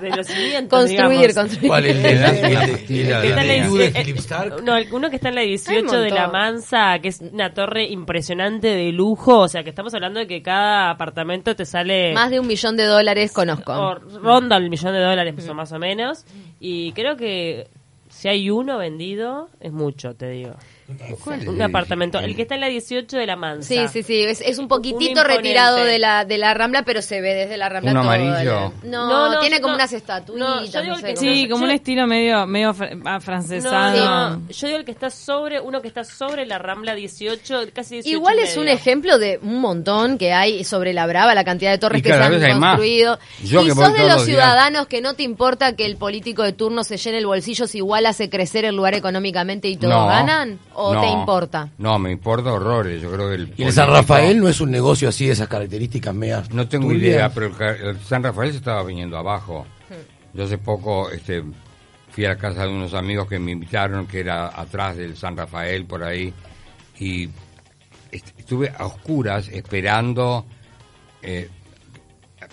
de 0.00 0.10
los. 0.10 0.28
Construir, 0.68 1.32
digamos. 1.32 1.34
construir. 1.34 1.66
¿Cuál? 1.66 1.82
De 1.88 2.12
El 2.12 3.80
eh? 3.80 4.62
No, 4.62 4.74
uno 4.92 5.10
que 5.10 5.16
está 5.16 5.30
en 5.30 5.34
la 5.34 5.40
Hay 5.40 5.48
un 5.48 5.56
18 5.56 6.00
de 6.00 6.10
la. 6.10 6.28
Mansa, 6.28 7.00
que 7.00 7.08
es 7.08 7.20
una 7.20 7.52
torre 7.52 7.84
impresionante 7.86 8.68
de 8.68 8.92
lujo. 8.92 9.40
O 9.40 9.48
sea, 9.48 9.64
que 9.64 9.70
estamos 9.70 9.92
hablando 9.94 10.20
de 10.20 10.28
que 10.28 10.40
cada 10.40 10.90
apartamento 10.90 11.56
te 11.56 11.64
sale. 11.64 12.12
Más 12.14 12.30
de 12.30 12.38
un 12.38 12.46
millón 12.46 12.76
de 12.76 12.84
dólares 12.84 13.32
conozco. 13.32 13.72
o 13.72 13.94
ronda 13.94 14.56
el 14.56 14.70
millón 14.70 14.92
de 14.92 15.00
dólares, 15.00 15.34
pues, 15.34 15.48
o 15.48 15.54
más 15.54 15.72
o 15.72 15.80
menos. 15.80 16.24
Y 16.60 16.92
creo 16.92 17.16
que 17.16 17.66
si 18.18 18.26
hay 18.26 18.50
uno 18.50 18.78
vendido, 18.78 19.48
es 19.60 19.70
mucho, 19.70 20.16
te 20.16 20.28
digo. 20.30 20.54
¿Cuál 21.22 21.42
es 21.42 21.48
Un 21.48 21.60
apartamento. 21.60 22.18
El 22.18 22.34
que 22.34 22.42
está 22.42 22.54
en 22.54 22.62
la 22.62 22.68
18 22.68 23.16
de 23.16 23.26
la 23.26 23.36
Mansa. 23.36 23.68
Sí, 23.68 23.88
sí, 23.88 24.02
sí, 24.02 24.22
es, 24.22 24.40
es 24.40 24.58
un 24.58 24.68
poquitito 24.68 25.10
imponente. 25.10 25.36
retirado 25.36 25.76
de 25.84 25.98
la, 25.98 26.24
de 26.24 26.38
la 26.38 26.54
Rambla, 26.54 26.82
pero 26.82 27.02
se 27.02 27.20
ve 27.20 27.34
desde 27.34 27.56
la 27.58 27.68
Rambla 27.68 27.90
¿Un 27.92 27.96
todo. 27.98 28.10
amarillo? 28.10 28.72
No, 28.84 29.06
No, 29.08 29.32
no, 29.34 29.40
tiene 29.40 29.60
como 29.60 29.72
no. 29.72 29.74
unas 29.76 29.92
No, 29.92 29.98
estatuitas, 29.98 30.72
yo 30.72 30.78
no, 30.78 30.84
digo 30.84 30.96
sé 30.96 31.02
que 31.02 31.14
cómo 31.14 31.20
Sí, 31.20 31.48
como 31.48 31.62
un 31.64 31.68
Yo- 31.70 31.74
estilo 31.74 32.06
medio, 32.06 32.46
medio 32.46 32.74
afrancesado. 33.04 34.30
no, 34.38 34.42
yo 34.50 34.66
digo 34.66 34.78
el 34.78 34.84
que 34.84 34.92
está 34.92 35.10
sobre, 35.10 35.60
uno 35.60 35.82
que 35.82 35.88
está 35.88 36.04
sobre 36.04 36.46
la 36.46 36.58
Rambla 36.58 36.94
18, 36.94 37.60
casi 37.74 37.96
18 37.96 38.08
Igual 38.16 38.38
es 38.38 38.56
un 38.56 38.68
ejemplo 38.68 39.18
de 39.18 39.38
un 39.42 39.60
montón 39.60 40.18
que 40.18 40.32
hay 40.32 40.64
sobre 40.64 40.92
la 40.92 41.06
Brava, 41.06 41.34
la 41.34 41.44
cantidad 41.44 41.70
de 41.70 41.78
torres 41.78 42.00
Y 42.00 42.02
que 42.02 42.08
se 42.10 42.14
han 42.14 42.60
construido. 42.60 43.18
Yo 43.44 43.62
y 43.62 43.66
que 43.66 43.74
sos 43.74 43.92
de 43.92 43.98
los 44.00 44.08
los 44.08 44.16
días. 44.26 44.38
ciudadanos 44.38 44.86
que 44.86 45.00
no 45.00 45.14
te 45.14 45.22
importa 45.22 45.76
que 45.76 45.84
el 45.86 45.96
político 45.96 46.42
de 46.42 46.52
turno 46.52 46.82
se 46.84 46.96
llene 46.96 47.18
el 47.18 47.26
bolsillo 47.26 47.66
si 47.66 47.78
igual 47.78 48.06
hace 48.06 48.30
crecer 48.30 48.64
el 48.64 48.74
lugar 48.76 48.94
económicamente 48.94 49.68
y 49.68 49.76
todos 49.76 49.92
No, 49.94 50.06
ganan, 50.06 50.58
o 50.78 50.94
no, 50.94 51.00
te 51.00 51.08
importa. 51.08 51.68
No, 51.78 51.98
me 51.98 52.10
importa 52.12 52.52
horrores. 52.52 53.02
Yo 53.02 53.10
creo 53.12 53.28
que 53.28 53.34
el. 53.34 53.54
¿Y 53.56 53.62
el 53.64 53.72
San 53.72 53.88
Rafael 53.88 54.38
no 54.40 54.48
es 54.48 54.60
un 54.60 54.70
negocio 54.70 55.08
así 55.08 55.26
de 55.26 55.32
esas 55.32 55.48
características 55.48 56.14
meas? 56.14 56.50
No 56.50 56.68
tengo 56.68 56.88
turbias? 56.88 57.02
idea, 57.14 57.30
pero 57.30 57.46
el, 57.46 57.56
ca- 57.56 57.70
el 57.76 57.98
San 58.00 58.22
Rafael 58.22 58.50
se 58.52 58.58
estaba 58.58 58.82
viniendo 58.84 59.16
abajo. 59.18 59.66
Yo 60.34 60.44
hace 60.44 60.58
poco 60.58 61.10
este, 61.10 61.42
fui 62.10 62.24
a 62.24 62.28
la 62.30 62.36
casa 62.38 62.62
de 62.64 62.68
unos 62.68 62.94
amigos 62.94 63.26
que 63.28 63.38
me 63.38 63.52
invitaron, 63.52 64.06
que 64.06 64.20
era 64.20 64.48
atrás 64.48 64.96
del 64.96 65.16
San 65.16 65.36
Rafael, 65.36 65.84
por 65.86 66.04
ahí, 66.04 66.32
y 66.98 67.24
est- 68.12 68.38
estuve 68.38 68.72
a 68.76 68.86
oscuras 68.86 69.48
esperando. 69.48 70.44
eh, 71.22 71.48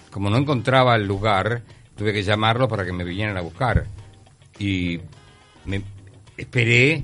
como 0.09 0.29
no 0.29 0.38
encontraba 0.38 0.95
el 0.95 1.05
lugar, 1.05 1.61
tuve 1.95 2.13
que 2.13 2.23
llamarlos 2.23 2.69
para 2.69 2.85
que 2.85 2.93
me 2.93 3.03
vinieran 3.03 3.35
a 3.38 3.41
buscar. 3.41 3.85
Y 4.57 4.99
me 5.65 5.81
esperé 6.38 7.03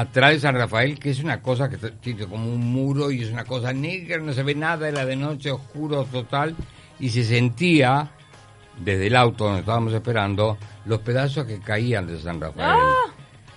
atrás 0.00 0.32
de 0.32 0.40
San 0.40 0.54
Rafael, 0.54 0.98
que 0.98 1.10
es 1.10 1.22
una 1.22 1.42
cosa 1.42 1.68
que 1.68 1.76
tiene 1.76 2.26
como 2.26 2.50
un 2.50 2.72
muro 2.72 3.10
y 3.10 3.22
es 3.22 3.30
una 3.30 3.44
cosa 3.44 3.72
negra, 3.72 4.18
no 4.18 4.32
se 4.32 4.42
ve 4.42 4.54
nada, 4.54 4.88
era 4.88 5.04
de 5.04 5.14
noche, 5.14 5.50
oscuro 5.50 6.04
total, 6.04 6.56
y 6.98 7.10
se 7.10 7.22
sentía 7.22 8.10
desde 8.82 9.08
el 9.08 9.16
auto 9.16 9.44
donde 9.44 9.60
estábamos 9.60 9.92
esperando 9.92 10.56
los 10.86 11.00
pedazos 11.00 11.44
que 11.44 11.60
caían 11.60 12.06
de 12.06 12.18
San 12.18 12.40
Rafael. 12.40 12.80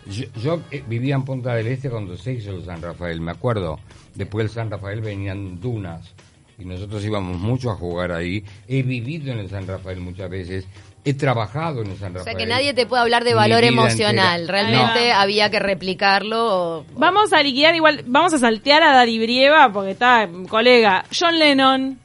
Yo, 0.06 0.26
yo, 0.34 0.62
eh, 0.70 0.84
vivía 0.86 1.16
en 1.16 1.24
Punta 1.24 1.56
del 1.56 1.68
Este 1.68 1.90
cuando 1.90 2.18
se 2.18 2.34
hizo 2.34 2.52
el 2.52 2.66
San 2.66 2.82
Rafael, 2.82 3.22
me 3.22 3.32
acuerdo. 3.32 3.80
Después 4.14 4.48
del 4.48 4.54
San 4.54 4.70
Rafael 4.70 5.00
venían 5.00 5.62
dunas. 5.62 6.14
Y 6.58 6.66
nosotros 6.66 7.06
íbamos 7.06 7.40
mucho 7.40 7.72
a 7.72 7.76
jugar 7.76 8.12
ahí. 8.12 8.44
He 8.68 8.84
vivido 8.84 9.32
en 9.32 9.40
el 9.40 9.50
San 9.50 9.66
Rafael 9.66 10.02
muchas 10.02 10.30
veces, 10.30 10.68
he 11.06 11.14
trabajado 11.14 11.82
en 11.82 11.92
el 11.92 11.98
San 11.98 12.14
O 12.16 12.20
Rafael. 12.20 12.24
sea 12.24 12.46
que 12.46 12.50
nadie 12.50 12.74
te 12.74 12.86
puede 12.86 13.02
hablar 13.02 13.24
de 13.26 13.34
valor 13.34 13.64
emocional. 13.64 14.42
entera. 14.42 14.62
Realmente 14.62 15.10
No. 15.10 15.16
había 15.20 15.50
que 15.52 15.60
replicarlo. 15.60 16.78
o- 16.80 16.86
Vamos 16.96 17.34
a 17.34 17.44
liquidar 17.44 17.76
igual, 17.76 18.04
vamos 18.08 18.34
a 18.34 18.40
saltear 18.40 18.84
a 18.84 18.94
Dari 18.94 19.20
Brieva 19.20 19.72
porque 19.74 19.92
está 19.92 20.30
colega. 20.48 21.04
John 21.18 21.38
Lennon. 21.40 22.00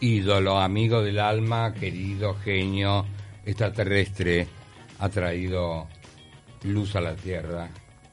ídolo, 0.00 0.58
amigo 0.58 1.00
del 1.02 1.18
alma, 1.20 1.72
querido 1.74 2.34
genio 2.42 3.06
extraterrestre, 3.46 4.48
ha 4.98 5.08
traído 5.08 5.86
luz 6.64 6.96
a 6.96 7.00
la 7.00 7.14
Tierra 7.14 7.68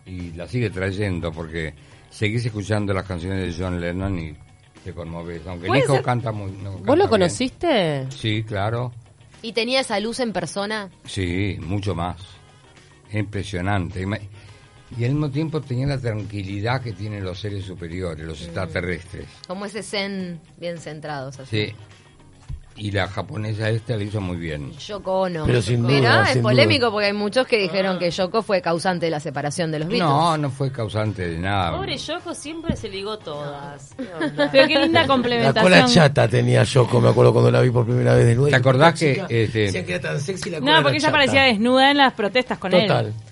y 0.06 0.32
la 0.34 0.48
sigue 0.48 0.70
trayendo 0.70 1.32
porque 1.32 1.74
seguís 2.10 2.46
escuchando 2.46 2.94
las 2.94 3.06
canciones 3.06 3.58
de 3.58 3.64
John 3.64 3.80
Lennon 3.82 4.20
y 4.20 4.36
te 4.84 4.94
conmoves. 4.94 5.42
Aunque 5.48 5.68
¿Puede 5.68 5.82
Nico 5.82 5.94
ser? 5.96 6.04
canta 6.04 6.32
muy. 6.32 6.52
no 6.52 6.74
canta 6.74 6.80
¿Vos 6.86 6.86
lo 6.98 7.04
bien. 7.06 7.10
conociste? 7.10 8.06
Sí, 8.12 8.44
claro. 8.44 8.92
¿Y 9.42 9.54
tenía 9.54 9.80
esa 9.82 10.00
luz 10.00 10.20
en 10.20 10.34
persona? 10.34 10.90
Sí, 11.06 11.58
mucho 11.62 11.96
más. 11.96 12.18
Impresionante. 13.12 14.06
Y 14.98 15.04
al 15.06 15.12
mismo 15.12 15.30
tiempo 15.30 15.62
tenía 15.62 15.88
la 15.88 16.00
tranquilidad 16.00 16.82
que 16.82 16.94
tienen 16.94 17.24
los 17.24 17.40
seres 17.40 17.66
superiores, 17.66 18.26
los 18.26 18.42
extraterrestres. 18.42 19.28
Como 19.48 19.66
ese 19.66 19.84
zen 19.84 20.40
bien 20.58 20.78
centrados. 20.80 21.40
Así. 21.40 21.68
Sí. 21.68 21.76
Y 22.80 22.92
la 22.92 23.08
japonesa 23.08 23.70
esta 23.70 23.96
lo 23.98 24.04
hizo 24.04 24.22
muy 24.22 24.38
bien. 24.38 24.72
Yoko 24.78 25.22
Ono. 25.22 25.46
Pero 25.46 25.62
sin 25.62 25.82
duda, 25.84 25.92
Mirá, 25.92 26.24
es 26.24 26.30
sin 26.34 26.42
polémico 26.42 26.86
duda. 26.86 26.92
porque 26.94 27.06
hay 27.08 27.14
muchos 27.14 27.46
que 27.46 27.58
dijeron 27.58 28.00
que 28.00 28.10
Yoko 28.10 28.42
fue 28.42 28.62
causante 28.62 29.06
de 29.08 29.10
la 29.12 29.20
separación 29.20 29.70
de 29.72 29.80
los 29.80 29.88
Beatles. 29.90 30.08
No, 30.10 30.38
no 30.38 30.50
fue 30.50 30.72
causante 30.72 31.28
de 31.28 31.38
nada. 31.38 31.76
Pobre 31.76 31.98
Yoko 31.98 32.34
siempre 32.34 32.76
se 32.78 32.88
ligó 32.90 33.18
todas. 33.20 33.94
Pero 34.52 34.68
qué 34.68 34.80
linda 34.80 35.02
La 35.02 35.08
complementación. 35.08 35.64
cola 35.64 35.86
chata 35.86 36.28
tenía 36.28 36.64
Yoko, 36.64 37.02
me 37.02 37.10
acuerdo 37.10 37.34
cuando 37.34 37.52
la 37.52 37.62
vi 37.62 37.70
por 37.70 37.86
primera 37.86 38.14
vez 38.16 38.26
de 38.26 38.36
nuevo. 38.36 38.50
¿Te 38.50 38.56
acordás 38.56 38.98
que, 38.98 39.12
este- 39.28 39.60
Decían 39.60 39.86
que 39.86 39.94
era 39.96 40.10
tan 40.10 40.20
sexy 40.20 40.50
la 40.50 40.60
cola 40.60 40.72
No, 40.78 40.82
porque 40.82 40.98
ella 40.98 41.08
chata. 41.08 41.18
parecía 41.18 41.44
desnuda 41.44 41.92
en 41.92 41.98
las 41.98 42.14
protestas 42.14 42.58
con 42.58 42.72
Total, 42.72 43.08
él. 43.08 43.14
total. 43.14 43.29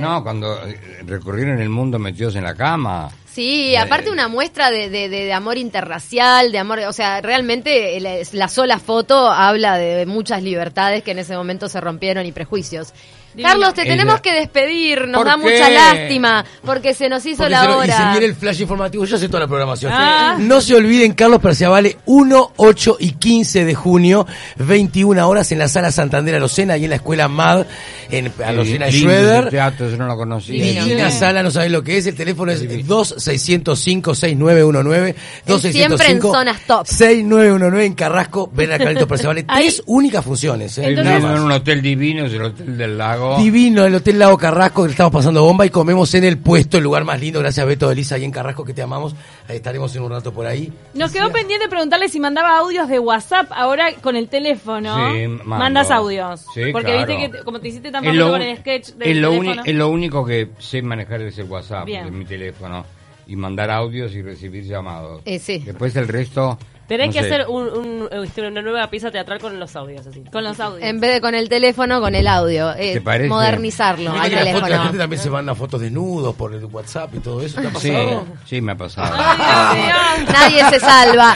No, 0.00 0.22
cuando 0.22 0.66
eh, 0.66 0.78
recorrieron 1.06 1.60
el 1.60 1.68
mundo 1.68 1.98
metidos 1.98 2.36
en 2.36 2.44
la 2.44 2.54
cama. 2.54 3.10
Sí, 3.30 3.76
aparte 3.76 4.10
una 4.10 4.28
muestra 4.28 4.70
de, 4.70 4.88
de- 4.88 5.08
de- 5.10 5.24
de 5.26 5.32
amor 5.34 5.58
interracial, 5.58 6.52
de 6.52 6.58
amor, 6.58 6.78
o 6.88 6.92
sea, 6.94 7.20
realmente 7.20 8.00
la, 8.00 8.14
la 8.32 8.48
sola 8.48 8.78
foto 8.78 9.30
habla 9.30 9.76
de 9.76 10.06
muchas 10.06 10.42
libertades 10.42 11.02
que 11.02 11.10
en 11.10 11.18
ese 11.18 11.36
momento 11.36 11.68
se 11.68 11.80
rompieron 11.80 12.24
y 12.24 12.32
prejuicios. 12.32 12.94
Divino. 13.36 13.48
Carlos, 13.50 13.74
te 13.74 13.84
tenemos 13.84 14.20
que 14.22 14.32
despedir, 14.32 15.06
nos 15.08 15.18
¿Por 15.18 15.26
da 15.26 15.36
qué? 15.36 15.42
mucha 15.42 15.70
lástima 15.70 16.44
porque 16.64 16.94
se 16.94 17.08
nos 17.08 17.24
hizo 17.26 17.38
Porque 17.38 17.50
la 17.50 17.62
se 17.62 17.68
lo- 17.68 17.84
y 17.84 17.86
se 17.88 17.92
hora. 17.94 18.10
viene 18.12 18.26
el 18.26 18.34
flash 18.34 18.60
informativo, 18.62 19.04
yo 19.04 19.18
sé 19.18 19.28
toda 19.28 19.40
la 19.40 19.46
programación. 19.46 19.92
Ah. 19.94 20.36
No 20.38 20.60
se 20.60 20.74
olviden, 20.74 21.12
Carlos 21.12 21.40
Perciavale, 21.40 21.98
1, 22.06 22.52
8 22.56 22.96
y 22.98 23.12
15 23.12 23.64
de 23.64 23.74
junio, 23.74 24.26
21 24.56 25.28
horas 25.28 25.52
en 25.52 25.58
la 25.58 25.68
Sala 25.68 25.92
Santander 25.92 26.34
Arocena 26.36 26.76
y 26.78 26.84
en 26.84 26.90
la 26.90 26.96
Escuela 26.96 27.28
MAD, 27.28 27.66
en 28.10 28.32
Arocena 28.44 28.88
y 28.88 28.92
Schroeder. 29.00 29.50
teatro, 29.50 29.90
yo 29.90 29.96
no 29.96 30.06
lo 30.06 30.16
conocía. 30.16 30.62
Divina 30.64 31.10
Sí. 31.10 31.18
sala, 31.18 31.42
no 31.42 31.50
sabés 31.50 31.70
lo 31.70 31.82
que 31.82 31.98
es. 31.98 32.06
El 32.06 32.14
teléfono 32.14 32.52
es 32.52 32.62
2605-6919. 32.86 35.14
2605 35.46 35.72
siempre 35.72 36.10
en 36.10 36.22
zonas 36.22 36.60
top. 36.66 36.86
6919 36.86 37.84
en 37.84 37.94
Carrasco. 37.94 38.50
Ven 38.52 38.72
a 38.72 38.78
Carlito 38.78 39.06
Perciavale. 39.06 39.42
Tres 39.44 39.82
únicas 39.86 40.24
funciones. 40.24 40.76
¿eh? 40.78 40.96
Más. 40.96 41.22
en 41.22 41.40
un 41.42 41.52
hotel 41.52 41.82
divino, 41.82 42.26
es 42.26 42.32
el 42.32 42.42
Hotel 42.42 42.76
del 42.78 42.98
Lago. 42.98 43.25
Divino, 43.38 43.84
el 43.84 43.94
Hotel 43.94 44.18
Lago 44.18 44.38
Carrasco, 44.38 44.82
que 44.82 44.88
le 44.88 44.92
estamos 44.92 45.12
pasando 45.12 45.42
bomba 45.42 45.66
y 45.66 45.70
comemos 45.70 46.14
en 46.14 46.24
el 46.24 46.38
puesto, 46.38 46.78
el 46.78 46.84
lugar 46.84 47.04
más 47.04 47.20
lindo. 47.20 47.40
Gracias 47.40 47.62
a 47.64 47.66
Beto 47.66 47.86
de 47.88 47.94
Elisa 47.94 48.14
ahí 48.14 48.24
en 48.24 48.30
Carrasco, 48.30 48.64
que 48.64 48.72
te 48.72 48.82
amamos. 48.82 49.14
Ahí 49.48 49.56
estaremos 49.56 49.94
en 49.96 50.02
un 50.02 50.10
rato 50.10 50.32
por 50.32 50.46
ahí. 50.46 50.72
Nos 50.94 51.12
quedó 51.12 51.30
pendiente 51.32 51.68
preguntarle 51.68 52.08
si 52.08 52.20
mandaba 52.20 52.58
audios 52.58 52.88
de 52.88 52.98
WhatsApp 52.98 53.50
ahora 53.52 53.92
con 54.02 54.16
el 54.16 54.28
teléfono. 54.28 55.12
Sí, 55.12 55.26
mando. 55.28 55.44
Mandas 55.44 55.90
audios. 55.90 56.44
Sí, 56.54 56.72
Porque 56.72 56.92
claro. 56.92 57.06
viste 57.06 57.30
que 57.30 57.44
como 57.44 57.60
te 57.60 57.68
hiciste 57.68 57.90
tan 57.90 58.04
famoso 58.04 58.30
con 58.30 58.42
el 58.42 58.56
sketch 58.58 58.88
del 58.94 59.08
es 59.10 59.16
lo 59.16 59.30
teléfono. 59.30 59.62
es 59.64 59.74
lo 59.74 59.88
único 59.88 60.24
que 60.24 60.50
sé 60.58 60.82
manejar 60.82 61.22
es 61.22 61.38
el 61.38 61.46
WhatsApp 61.50 61.86
de 61.86 62.10
mi 62.10 62.24
teléfono. 62.24 62.84
Y 63.28 63.34
mandar 63.34 63.70
audios 63.72 64.14
y 64.14 64.22
recibir 64.22 64.64
llamados. 64.64 65.22
Eh, 65.24 65.38
sí. 65.40 65.58
Después 65.64 65.96
el 65.96 66.06
resto... 66.06 66.56
Tenés 66.86 67.08
no 67.08 67.12
que 67.14 67.20
sé. 67.20 67.26
hacer 67.34 67.46
un- 67.48 67.68
un- 67.68 68.08
este, 68.24 68.46
una 68.46 68.62
nueva 68.62 68.88
pieza 68.88 69.10
teatral 69.10 69.40
con 69.40 69.58
los 69.58 69.74
audios 69.74 70.06
así. 70.06 70.22
Con 70.30 70.44
los 70.44 70.60
audios. 70.60 70.82
En 70.88 71.00
vez 71.00 71.14
de 71.14 71.20
con 71.20 71.34
el 71.34 71.48
teléfono, 71.48 72.00
con 72.00 72.14
el 72.14 72.26
audio. 72.28 72.72
Eh, 72.76 72.92
¿Te 72.94 73.00
parece? 73.00 73.28
modernizarlo 73.28 74.12
al 74.12 74.28
que 74.30 74.36
la, 74.36 74.40
foto- 74.40 74.52
la 74.52 74.60
teléfono. 74.60 74.82
gente 74.84 74.98
también 74.98 75.22
se 75.22 75.30
manda 75.30 75.54
fotos 75.56 75.80
desnudos 75.80 76.34
por 76.36 76.54
el 76.54 76.64
WhatsApp 76.66 77.14
y 77.16 77.18
todo 77.18 77.42
eso. 77.42 77.60
¿Te 77.60 77.66
ha 77.66 77.70
Sí, 77.74 77.90
pasado? 77.90 78.26
sí, 78.44 78.60
me 78.60 78.72
ha 78.72 78.76
pasado. 78.76 79.16
Ay, 79.18 79.76
Dios 79.82 79.86
mío. 80.28 80.32
Nadie 80.32 80.64
se 80.70 80.80
salva. 80.80 81.34